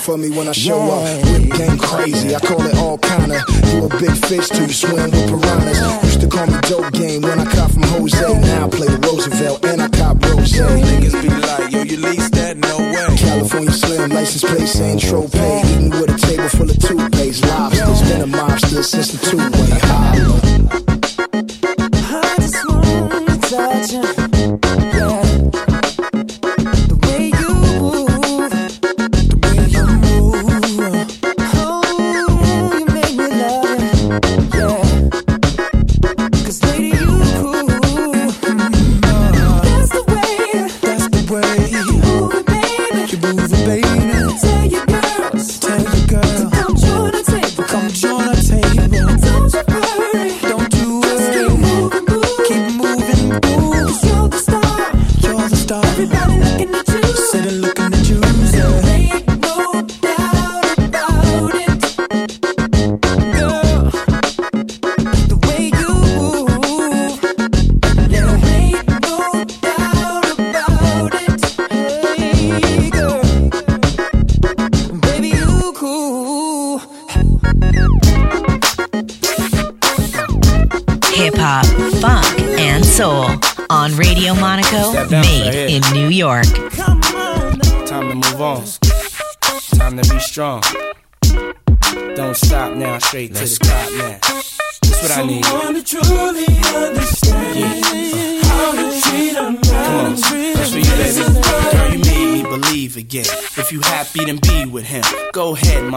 for 0.10 0.18
me 0.18 0.30
when 0.32 0.48
I 0.48 0.54
show 0.54 0.78
yeah. 0.78 0.98
up. 0.98 1.26
Whip 1.30 1.52
game 1.54 1.78
crazy, 1.78 2.36
I 2.36 2.40
call 2.40 2.66
it 2.66 2.76
all 2.78 2.98
kinda. 2.98 3.44
You 3.70 3.86
a 3.86 3.90
big 3.90 4.16
fish 4.26 4.48
till 4.50 4.66
you 4.66 4.74
swim 4.74 5.12
with 5.12 5.28
piranhas. 5.30 6.04
Used 6.04 6.22
to 6.22 6.28
call 6.28 6.48
me 6.48 6.58
dope 6.62 6.92
game 6.94 7.22
when 7.22 7.40
I 7.40 7.46
cop 7.46 7.72
from 7.72 7.84
Jose. 7.84 8.18
Now 8.18 8.66
I 8.66 8.70
play 8.70 8.88
with 8.88 9.06
Roosevelt 9.06 9.66
and 9.66 9.82
I 9.82 9.90
cop 9.90 10.24
Rose. 10.26 10.54
Niggas 10.54 11.22
be 11.22 11.30
like, 11.30 11.72
yo, 11.72 11.84
you 11.84 11.98
lease 11.98 12.30
that, 12.32 12.58
no 12.58 12.78
way. 12.78 13.18
California 13.18 13.72
slim, 13.72 14.10
license 14.10 14.44
plate 14.44 14.68
saying 14.68 15.00
trophy. 15.00 15.38
Eating 15.38 15.90
with 15.92 16.10
a 16.10 16.18
table 16.18 16.50
full 16.50 16.70
of 16.70 16.80
toothpaste. 16.80 17.46
Lobsters, 17.46 18.02
been 18.10 18.22
a 18.22 18.28
mobster 18.28 18.84
since 18.84 19.12
the 19.12 19.20
two-way 19.30 19.80
high. 19.80 20.49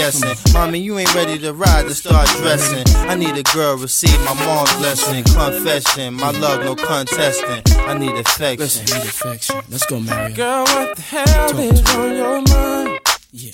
guessing? 0.00 0.52
Mommy, 0.54 0.78
you 0.78 0.98
ain't 0.98 1.14
ready 1.14 1.38
to 1.38 1.52
ride 1.52 1.86
to 1.86 1.94
start 1.94 2.26
dressing. 2.40 2.84
I 3.08 3.14
need 3.14 3.36
a 3.36 3.42
girl 3.54 3.76
receive 3.76 4.18
my 4.24 4.34
mom's 4.46 4.72
blessing. 4.76 5.24
Confession, 5.24 6.14
my 6.14 6.30
love, 6.30 6.64
no 6.64 6.74
contesting. 6.74 7.62
I 7.90 7.98
need 7.98 8.14
affection. 8.14 8.60
Listen, 8.60 8.84
need 8.86 9.06
affection. 9.06 9.56
Let's 9.68 9.86
go, 9.86 10.00
Mario. 10.00 10.34
Girl, 10.34 10.64
what 10.64 10.96
the 10.96 11.02
hell 11.02 11.58
is 11.58 11.94
on 11.94 12.16
your 12.16 12.40
mind? 12.42 13.00
Yeah. 13.32 13.52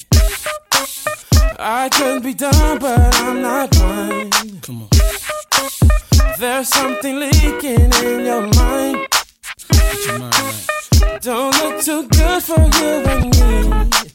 I 1.59 1.89
could 1.89 2.23
be 2.23 2.35
done, 2.35 2.79
but 2.79 3.15
I'm 3.23 3.43
not 3.43 3.71
blind. 3.71 4.63
Come 4.63 4.83
on. 4.83 4.89
There's 6.39 6.69
something 6.69 7.19
leaking 7.19 7.93
in 8.05 8.25
your 8.31 8.43
mind. 8.43 9.07
Get 9.71 10.07
your 10.07 10.19
mind 10.19 10.35
right. 10.35 11.23
Don't 11.23 11.53
look 11.61 11.83
too 11.83 12.07
good 12.09 12.43
for 12.43 12.61
you 12.79 12.93
and 13.13 13.25
me. 13.25 14.07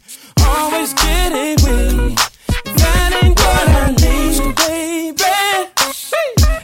Always 0.58 0.94
getting 0.94 1.58
weak. 1.66 2.20
That 2.80 3.10
ain't 3.24 3.38
what 3.40 3.68
I 3.70 3.88
need, 4.04 4.56
baby. 4.62 5.34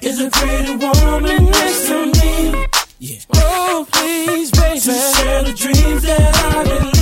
Is 0.08 0.20
a 0.22 0.30
pretty 0.30 0.76
woman 0.76 1.46
next 1.46 1.88
to 1.88 1.98
me. 2.06 2.66
Oh, 3.36 3.88
please, 3.92 4.52
baby. 4.52 4.80
To 4.80 4.94
share 4.94 5.44
the 5.44 5.54
dreams 5.54 6.04
that 6.04 6.36
I've 6.36 6.66
believe. 6.66 6.97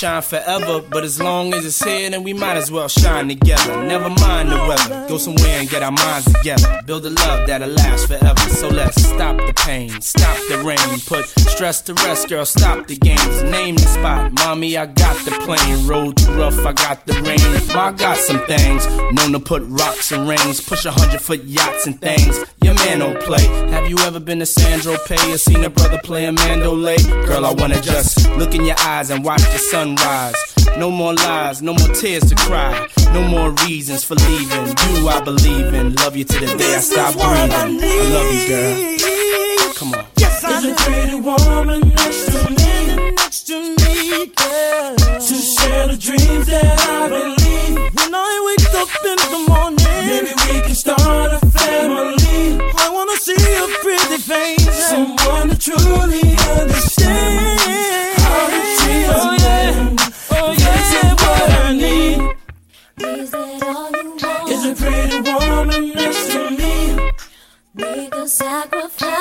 Shine 0.00 0.22
forever, 0.22 0.80
but 0.80 1.04
as 1.04 1.20
long 1.20 1.52
as 1.52 1.66
it's 1.66 1.84
here, 1.84 2.08
then 2.08 2.22
we 2.22 2.32
might 2.32 2.56
as 2.56 2.72
well 2.72 2.88
shine 2.88 3.28
together. 3.28 3.82
Never 3.84 4.08
mind 4.08 4.50
the 4.50 4.56
weather, 4.56 5.06
go 5.06 5.18
somewhere 5.18 5.60
and 5.60 5.68
get 5.68 5.82
our 5.82 5.92
minds 5.92 6.24
together. 6.32 6.80
Build 6.86 7.04
a 7.04 7.10
love 7.10 7.46
that'll 7.46 7.68
last 7.68 8.06
forever. 8.06 8.40
So 8.48 8.68
let's 8.68 9.02
stop 9.02 9.36
the 9.36 9.52
pain, 9.54 10.00
stop 10.00 10.38
the 10.48 10.62
rain, 10.64 11.00
put 11.06 11.26
stress 11.50 11.82
to 11.82 11.92
rest, 11.92 12.30
girl. 12.30 12.46
Stop 12.46 12.86
the 12.86 12.96
games, 12.96 13.42
name 13.42 13.74
the 13.74 13.82
spot. 13.82 14.32
Mommy, 14.32 14.78
I 14.78 14.86
got 14.86 15.16
the 15.26 15.32
plane. 15.44 15.86
Road 15.86 16.16
too 16.16 16.32
rough, 16.32 16.58
I 16.64 16.72
got 16.72 17.04
the 17.04 17.12
rain. 17.20 17.38
I 17.76 17.92
got 17.92 18.16
some 18.16 18.40
things, 18.46 18.86
known 19.12 19.32
to 19.32 19.40
put 19.40 19.62
rocks 19.66 20.12
and 20.12 20.26
rings, 20.26 20.62
push 20.62 20.86
a 20.86 20.92
hundred 20.92 21.20
foot 21.20 21.44
yachts 21.44 21.86
and 21.86 22.00
things. 22.00 22.38
Your 22.62 22.74
man 22.74 23.00
don't 23.00 23.20
play. 23.20 23.44
Have 23.70 23.90
you 23.90 23.98
ever 23.98 24.18
been 24.18 24.38
to 24.38 24.46
Sandro 24.46 24.96
Pay 25.06 25.30
or 25.30 25.36
seen 25.36 25.62
a 25.62 25.68
brother 25.68 26.00
play 26.02 26.24
a 26.24 26.32
mandolay? 26.32 26.96
Girl, 27.26 27.44
I 27.44 27.52
wanna 27.52 27.82
just 27.82 28.26
look 28.38 28.54
in 28.54 28.64
your 28.64 28.76
eyes 28.80 29.10
and 29.10 29.22
watch 29.22 29.42
the 29.42 29.58
sunrise. 29.96 30.54
No 30.78 30.90
more 30.90 31.14
lies, 31.14 31.62
no 31.62 31.74
more 31.74 31.88
tears 31.88 32.24
to 32.28 32.34
cry. 32.36 32.88
No 33.12 33.22
more 33.22 33.50
reasons 33.66 34.04
for 34.04 34.14
leaving. 34.14 34.66
You, 34.66 35.08
I 35.08 35.20
believe 35.20 35.74
in. 35.74 35.94
Love 35.94 36.16
you 36.16 36.24
to 36.24 36.38
the 36.38 36.46
day 36.56 36.74
I 36.74 36.80
stop 36.80 37.14
breathing. 37.14 37.52
I 37.52 37.66
love 38.14 38.32
you, 38.34 38.48
girl. 38.48 39.74
Come 39.74 39.94
on. 39.94 40.06
Yes, 40.16 40.44
I 40.44 40.60
There's 40.60 40.64
a 40.64 40.74
pretty 40.74 41.14
woman 41.20 41.88
next 41.88 42.26
to 42.32 42.50
me, 42.50 43.12
next 43.14 43.46
to 43.48 43.56
me, 43.60 44.26
girl. 44.26 44.96
To 44.96 45.34
share 45.34 45.86
the 45.88 45.96
dreams 45.98 46.46
that 46.46 46.78
I 46.88 47.08
believe. 47.08 47.76
When 47.94 48.14
I 48.14 48.32
wake 48.48 48.74
up 48.74 48.88
in 49.10 49.18
the 49.34 49.40
morning, 49.48 50.06
maybe 50.06 50.32
we 50.46 50.60
can 50.66 50.74
start 50.74 51.32
a 51.32 51.40
family. 51.50 52.60
I 52.78 52.90
wanna 52.90 53.16
see 53.16 53.34
a 53.34 53.66
pretty 53.82 54.18
face, 54.18 54.88
someone 54.88 55.48
to 55.50 55.58
truly 55.58 56.29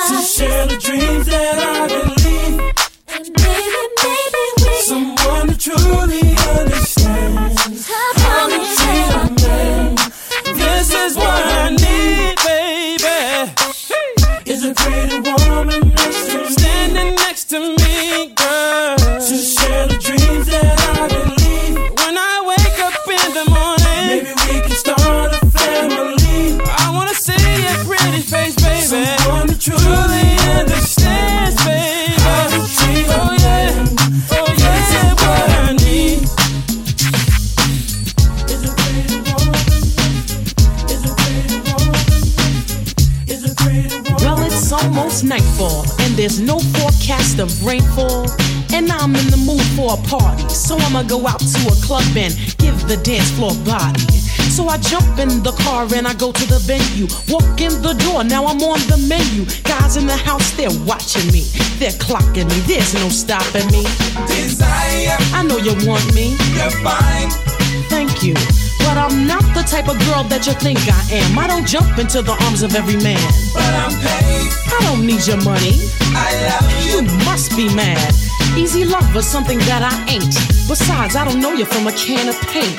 sacrifice. 0.09 0.37
share 0.37 0.67
the 0.67 0.77
dreams 0.77 1.25
that 1.27 1.59
I 1.59 1.87
believe. 1.87 2.18
There's 46.29 46.41
no 46.41 46.59
forecast 46.59 47.39
of 47.39 47.49
rainfall. 47.65 48.29
And 48.71 48.91
I'm 48.91 49.15
in 49.15 49.27
the 49.33 49.41
mood 49.49 49.65
for 49.73 49.97
a 49.97 50.07
party, 50.07 50.47
so 50.49 50.77
I'ma 50.77 51.01
go 51.03 51.25
out 51.25 51.39
to 51.39 51.59
a 51.67 51.75
club 51.81 52.05
and 52.15 52.33
give 52.59 52.87
the 52.87 52.97
dance 53.01 53.31
floor 53.31 53.55
body. 53.65 53.99
So 54.53 54.67
I 54.67 54.77
jump 54.77 55.17
in 55.17 55.41
the 55.41 55.53
car 55.63 55.87
and 55.95 56.07
I 56.07 56.13
go 56.13 56.31
to 56.31 56.45
the 56.45 56.59
venue. 56.59 57.07
Walk 57.33 57.59
in 57.61 57.81
the 57.81 57.93
door, 58.05 58.23
now 58.23 58.45
I'm 58.45 58.61
on 58.61 58.79
the 58.85 58.97
menu. 59.09 59.45
Guys 59.63 59.97
in 59.97 60.05
the 60.05 60.15
house, 60.15 60.51
they're 60.51 60.77
watching 60.85 61.25
me. 61.33 61.49
They're 61.79 61.97
clocking 61.97 62.47
me, 62.47 62.59
there's 62.69 62.93
no 62.93 63.09
stopping 63.09 63.65
me. 63.71 63.81
Desire, 64.27 65.17
I 65.33 65.43
know 65.47 65.57
you 65.57 65.73
want 65.87 66.13
me. 66.13 66.37
you're 66.53 66.69
fine. 66.85 67.58
Type 69.79 69.95
of 69.95 69.99
girl 70.07 70.23
that 70.25 70.45
you 70.45 70.53
think 70.53 70.79
I 70.91 70.99
am. 71.23 71.39
I 71.39 71.47
don't 71.47 71.65
jump 71.65 71.97
into 71.99 72.21
the 72.21 72.35
arms 72.45 72.63
of 72.63 72.75
every 72.75 72.97
man. 72.97 73.21
But 73.53 73.71
I'm 73.79 73.95
paid. 74.03 74.51
I 74.75 74.79
don't 74.83 75.05
need 75.05 75.23
your 75.25 75.39
money. 75.43 75.79
I 76.11 76.27
love 76.51 76.67
You 76.83 76.99
you. 76.99 77.25
must 77.25 77.55
be 77.55 77.73
mad. 77.73 78.11
Easy 78.57 78.83
love 78.83 79.15
is 79.15 79.25
something 79.25 79.59
that 79.71 79.79
I 79.79 79.95
ain't. 80.11 80.35
Besides, 80.67 81.15
I 81.15 81.23
don't 81.23 81.39
know 81.39 81.53
you 81.53 81.63
from 81.65 81.87
a 81.87 81.93
can 81.93 82.27
of 82.27 82.35
paint. 82.51 82.75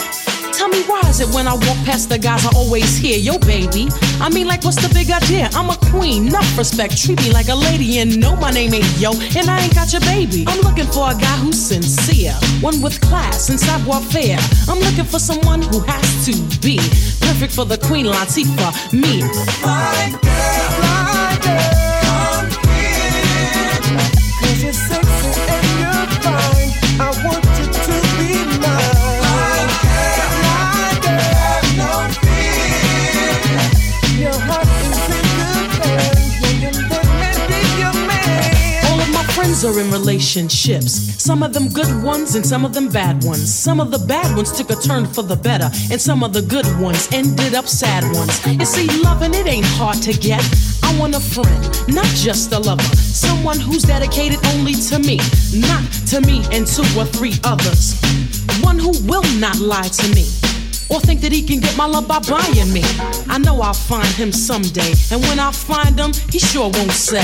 Tell 0.60 0.68
me 0.68 0.82
why 0.82 1.00
is 1.08 1.20
it 1.20 1.34
when 1.34 1.48
I 1.48 1.54
walk 1.54 1.78
past 1.88 2.10
the 2.10 2.18
guys 2.18 2.44
I 2.44 2.50
always 2.54 2.98
hear, 2.98 3.16
yo 3.16 3.38
baby? 3.38 3.88
I 4.20 4.28
mean 4.28 4.46
like 4.46 4.62
what's 4.62 4.76
the 4.76 4.92
big 4.92 5.10
idea? 5.10 5.48
I'm 5.54 5.70
a 5.70 5.76
queen, 5.88 6.26
enough 6.26 6.58
respect, 6.58 7.02
treat 7.02 7.18
me 7.22 7.32
like 7.32 7.48
a 7.48 7.54
lady 7.54 8.00
and 8.00 8.20
know 8.20 8.36
my 8.36 8.50
name 8.50 8.74
ain't 8.74 8.84
yo, 8.98 9.12
and 9.12 9.48
I 9.48 9.58
ain't 9.62 9.74
got 9.74 9.90
your 9.90 10.02
baby. 10.02 10.44
I'm 10.46 10.60
looking 10.60 10.84
for 10.84 11.08
a 11.08 11.14
guy 11.14 11.36
who's 11.40 11.58
sincere, 11.58 12.34
one 12.60 12.82
with 12.82 13.00
class 13.00 13.48
and 13.48 13.58
savoir 13.58 14.02
faire. 14.02 14.36
I'm 14.68 14.80
looking 14.80 15.06
for 15.06 15.18
someone 15.18 15.62
who 15.62 15.80
has 15.88 16.26
to 16.26 16.36
be 16.60 16.76
perfect 17.24 17.54
for 17.54 17.64
the 17.64 17.78
queen 17.78 18.04
Latifah, 18.04 18.92
me. 18.92 19.22
My 19.64 20.12
girl, 20.20 20.49
are 39.64 39.78
in 39.80 39.90
relationships. 39.90 40.92
Some 41.22 41.42
of 41.42 41.52
them 41.52 41.68
good 41.68 42.02
ones 42.02 42.34
and 42.34 42.46
some 42.46 42.64
of 42.64 42.72
them 42.72 42.88
bad 42.88 43.22
ones. 43.24 43.52
Some 43.52 43.80
of 43.80 43.90
the 43.90 43.98
bad 43.98 44.34
ones 44.36 44.52
took 44.52 44.70
a 44.70 44.76
turn 44.76 45.06
for 45.06 45.22
the 45.22 45.36
better, 45.36 45.70
and 45.90 46.00
some 46.00 46.22
of 46.22 46.32
the 46.32 46.42
good 46.42 46.66
ones 46.80 47.08
ended 47.12 47.54
up 47.54 47.66
sad 47.66 48.04
ones. 48.14 48.46
You 48.46 48.64
see, 48.64 48.86
loving 49.02 49.34
it 49.34 49.46
ain't 49.46 49.66
hard 49.66 49.98
to 50.02 50.12
get. 50.12 50.42
I 50.82 50.98
want 50.98 51.14
a 51.14 51.20
friend, 51.20 51.62
not 51.88 52.06
just 52.16 52.52
a 52.52 52.58
lover. 52.58 52.82
Someone 52.96 53.60
who's 53.60 53.82
dedicated 53.82 54.38
only 54.54 54.74
to 54.74 54.98
me, 54.98 55.18
not 55.54 55.84
to 56.08 56.20
me 56.20 56.44
and 56.52 56.66
two 56.66 56.86
or 56.98 57.04
three 57.04 57.34
others. 57.44 58.00
One 58.62 58.78
who 58.78 58.92
will 59.06 59.26
not 59.38 59.58
lie 59.58 59.88
to 59.88 60.14
me. 60.14 60.49
Or 60.90 60.98
think 61.00 61.20
that 61.20 61.30
he 61.32 61.42
can 61.42 61.60
get 61.60 61.76
my 61.76 61.86
love 61.86 62.08
by 62.08 62.18
buying 62.28 62.72
me. 62.72 62.82
I 63.28 63.38
know 63.38 63.60
I'll 63.62 63.72
find 63.74 64.08
him 64.08 64.32
someday. 64.32 64.92
And 65.12 65.22
when 65.22 65.38
I 65.38 65.52
find 65.52 65.98
him, 65.98 66.12
he 66.30 66.38
sure 66.40 66.68
won't 66.68 66.90
say, 66.90 67.22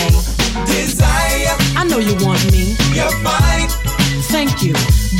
Desire, 0.70 1.54
I 1.74 1.84
know 1.88 1.98
you 1.98 2.14
want 2.24 2.40
me. 2.52 2.76
you're 2.94 3.10
fine. 3.26 3.68
Thank 4.30 4.62
you. 4.62 4.72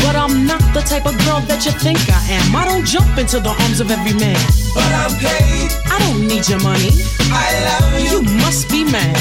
But 0.02 0.14
I'm 0.14 0.46
not 0.46 0.60
the 0.74 0.82
type 0.82 1.06
of 1.06 1.16
girl 1.26 1.40
that 1.50 1.64
you 1.66 1.72
think 1.72 1.98
I 2.10 2.20
am. 2.38 2.54
I 2.54 2.64
don't 2.64 2.84
jump 2.86 3.18
into 3.18 3.40
the 3.40 3.50
arms 3.66 3.80
of 3.80 3.90
every 3.90 4.14
man. 4.14 4.38
But 4.74 4.86
I'm 4.94 5.14
paid. 5.18 5.70
I 5.90 5.98
don't 6.06 6.26
need 6.26 6.48
your 6.48 6.60
money. 6.62 6.90
I 7.30 7.46
love 7.66 7.98
You 8.00 8.22
you. 8.22 8.38
must 8.42 8.68
be 8.70 8.84
mad. 8.84 9.16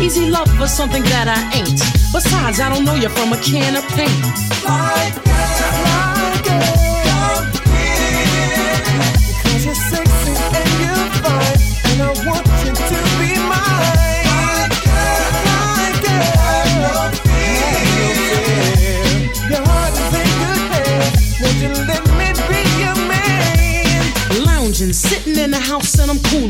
Easy 0.00 0.28
love 0.30 0.48
was 0.58 0.72
something 0.72 1.02
that 1.12 1.28
I 1.28 1.40
ain't. 1.58 1.80
Besides, 2.12 2.60
I 2.60 2.68
don't 2.72 2.84
know 2.84 2.94
you 2.94 3.08
from 3.08 3.32
a 3.32 3.38
can 3.40 3.76
of 3.76 3.84
paint. 3.92 4.16
My 4.64 5.12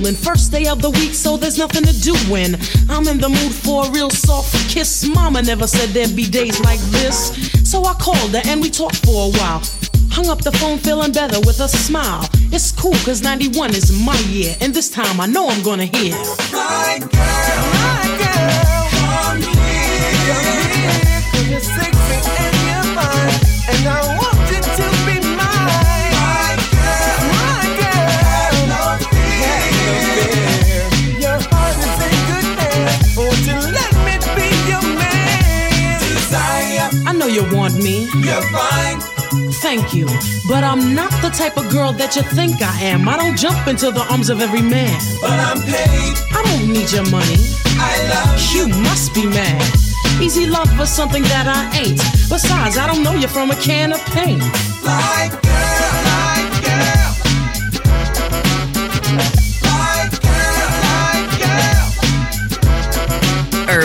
and 0.06 0.16
First 0.16 0.52
day 0.52 0.66
of 0.68 0.80
the 0.80 0.90
week, 0.90 1.14
so 1.14 1.36
there's 1.36 1.58
nothing 1.58 1.84
to 1.84 2.00
do 2.00 2.14
when 2.30 2.56
I'm 2.88 3.06
in 3.08 3.18
the 3.18 3.28
mood 3.28 3.52
for 3.52 3.86
a 3.86 3.90
real 3.90 4.10
soft 4.10 4.52
kiss. 4.68 5.06
Mama 5.06 5.42
never 5.42 5.66
said 5.66 5.90
there'd 5.90 6.14
be 6.16 6.24
days 6.24 6.60
like 6.60 6.80
this. 6.90 7.16
So 7.68 7.84
I 7.84 7.94
called 7.94 8.32
her 8.34 8.42
and 8.46 8.60
we 8.60 8.70
talked 8.70 9.04
for 9.04 9.28
a 9.28 9.30
while. 9.38 9.62
Hung 10.10 10.28
up 10.28 10.42
the 10.42 10.52
phone 10.52 10.78
feeling 10.78 11.12
better 11.12 11.40
with 11.40 11.60
a 11.60 11.68
smile. 11.68 12.28
It's 12.52 12.70
cool 12.72 12.94
cause 13.04 13.22
91 13.22 13.70
is 13.70 13.90
my 14.04 14.18
year, 14.28 14.54
and 14.60 14.74
this 14.74 14.90
time 14.90 15.20
I 15.20 15.26
know 15.26 15.48
I'm 15.48 15.62
gonna 15.62 15.86
hear. 15.86 16.14
My 16.52 16.98
girl, 17.00 17.31
you 37.42 37.56
want 37.56 37.74
me. 37.76 38.08
you're 38.14 38.42
fine. 38.52 39.00
Thank 39.62 39.94
you. 39.94 40.06
But 40.48 40.64
I'm 40.64 40.94
not 40.94 41.10
the 41.22 41.30
type 41.30 41.56
of 41.56 41.70
girl 41.70 41.92
that 41.92 42.16
you 42.16 42.22
think 42.22 42.60
I 42.62 42.80
am. 42.82 43.08
I 43.08 43.16
don't 43.16 43.36
jump 43.36 43.66
into 43.66 43.90
the 43.90 44.04
arms 44.10 44.28
of 44.30 44.40
every 44.40 44.62
man. 44.62 44.98
But 45.20 45.30
I'm 45.30 45.60
paid. 45.62 46.14
I 46.32 46.42
don't 46.44 46.72
need 46.72 46.90
your 46.90 47.08
money. 47.10 47.38
I 47.78 47.92
love 48.12 48.40
you. 48.52 48.66
You 48.66 48.82
must 48.82 49.14
be 49.14 49.26
mad. 49.26 49.62
Easy 50.20 50.46
love 50.46 50.68
for 50.76 50.86
something 50.86 51.22
that 51.24 51.46
I 51.48 51.62
ain't. 51.78 51.98
Besides, 52.28 52.76
I 52.76 52.86
don't 52.86 53.02
know 53.02 53.14
you 53.14 53.28
from 53.28 53.50
a 53.50 53.56
can 53.56 53.92
of 53.92 54.00
paint. 54.06 54.42
My 54.84 55.41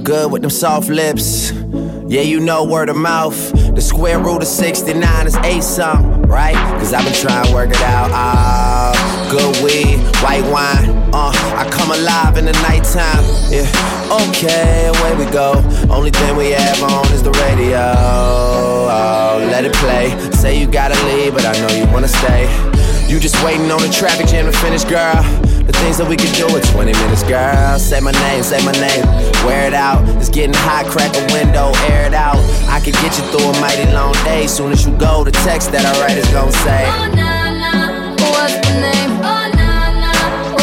You 0.00 0.04
good 0.04 0.32
with 0.32 0.42
them 0.42 0.50
soft 0.50 0.88
lips. 0.88 1.52
Yeah, 1.52 2.22
you 2.22 2.40
know 2.40 2.64
word 2.64 2.88
of 2.88 2.96
mouth. 2.96 3.36
The 3.74 3.80
square 3.80 4.18
root 4.18 4.42
of 4.42 4.48
69 4.48 5.26
is 5.26 5.36
8 5.36 5.62
something, 5.62 6.22
right? 6.22 6.54
Cause 6.78 6.92
I've 6.92 7.04
been 7.04 7.14
trying 7.14 7.46
to 7.46 7.54
work 7.54 7.70
it 7.70 7.80
out. 7.82 8.10
Ah, 8.12 8.92
good 9.30 9.62
weed, 9.62 9.98
white 10.22 10.44
wine. 10.50 10.90
Uh, 11.12 11.32
I 11.56 11.68
come 11.70 11.90
alive 11.90 12.36
in 12.36 12.46
the 12.46 12.52
nighttime. 12.64 13.24
Yeah, 13.50 14.28
okay, 14.28 14.86
away 14.88 15.24
we 15.24 15.30
go. 15.30 15.54
Only 15.90 16.10
thing 16.10 16.36
we 16.36 16.50
have 16.50 16.82
on 16.82 17.06
is 17.12 17.22
the 17.22 17.32
radio. 17.32 17.94
Oh, 17.96 19.48
let 19.50 19.64
it 19.64 19.74
play. 19.74 20.16
Say 20.32 20.58
you 20.58 20.66
gotta 20.66 20.98
leave, 21.06 21.34
but 21.34 21.44
I 21.44 21.52
know 21.60 21.74
you 21.74 21.86
wanna 21.92 22.08
stay. 22.08 22.79
You 23.10 23.18
just 23.18 23.42
waiting 23.42 23.68
on 23.72 23.82
the 23.82 23.88
traffic 23.88 24.28
jam 24.28 24.46
to 24.46 24.56
finish, 24.56 24.84
girl. 24.84 25.18
The 25.66 25.74
things 25.82 25.98
that 25.98 26.06
we 26.06 26.14
could 26.14 26.30
do 26.38 26.46
in 26.46 26.62
20 26.62 26.94
minutes, 26.94 27.26
girl. 27.26 27.76
Say 27.76 27.98
my 27.98 28.12
name, 28.12 28.44
say 28.46 28.62
my 28.62 28.70
name. 28.70 29.02
Wear 29.42 29.66
it 29.66 29.74
out. 29.74 30.06
It's 30.14 30.30
getting 30.30 30.54
hot, 30.54 30.86
crack 30.86 31.10
a 31.18 31.22
window, 31.34 31.74
air 31.90 32.06
it 32.06 32.14
out. 32.14 32.38
I 32.70 32.78
could 32.78 32.94
get 33.02 33.18
you 33.18 33.26
through 33.34 33.50
a 33.50 33.54
mighty 33.58 33.90
long 33.90 34.14
day. 34.22 34.46
Soon 34.46 34.70
as 34.70 34.86
you 34.86 34.94
go, 34.94 35.24
the 35.26 35.34
text 35.42 35.74
that 35.74 35.82
I 35.82 35.90
write 35.98 36.22
is 36.22 36.30
gonna 36.30 36.54
say. 36.62 36.86
Oh 36.86 37.10
na 37.10 37.50
na, 37.50 38.14
what's 38.30 38.54
my 38.62 38.78
name? 38.78 39.12
Oh 39.26 39.42
na 39.58 39.90
na, 39.90 40.14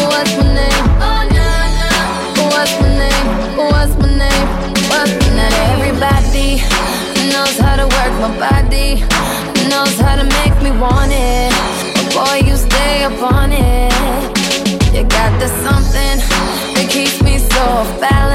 what's 0.08 0.32
my 0.40 0.48
name? 0.48 0.86
Oh 1.04 1.28
na 1.28 1.48
na, 1.68 2.48
what's 2.48 2.72
my 2.80 2.88
name? 2.96 3.28
What's 3.60 3.92
my 4.00 4.08
name? 4.08 4.48
What's 4.88 5.12
my 5.20 5.36
name? 5.36 5.84
Everybody 5.84 6.64
knows 7.28 7.60
how 7.60 7.76
to 7.76 7.92
work 7.92 8.14
my 8.24 8.32
body, 8.40 9.04
knows 9.68 10.00
how 10.00 10.16
to 10.16 10.24
make 10.24 10.56
me 10.64 10.72
want 10.80 11.12
it. 11.12 11.57
Boy, 12.18 12.42
you 12.48 12.56
stay 12.58 13.04
up 13.04 13.22
on 13.22 13.52
it. 13.52 13.94
You 14.92 15.04
got 15.04 15.40
the 15.40 15.48
something 15.62 16.18
that 16.74 16.88
keeps 16.90 17.22
me 17.22 17.38
so 17.38 17.62
off 17.62 18.27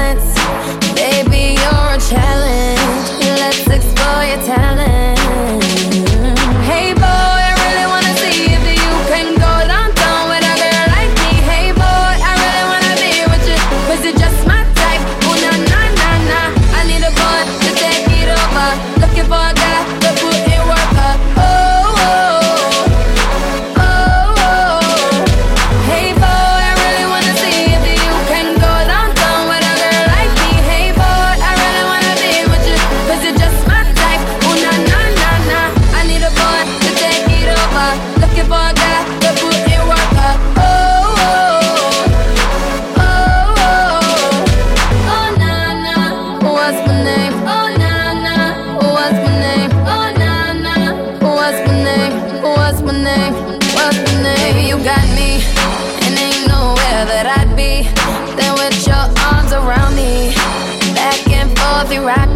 they 61.93 61.99
rock 61.99 62.32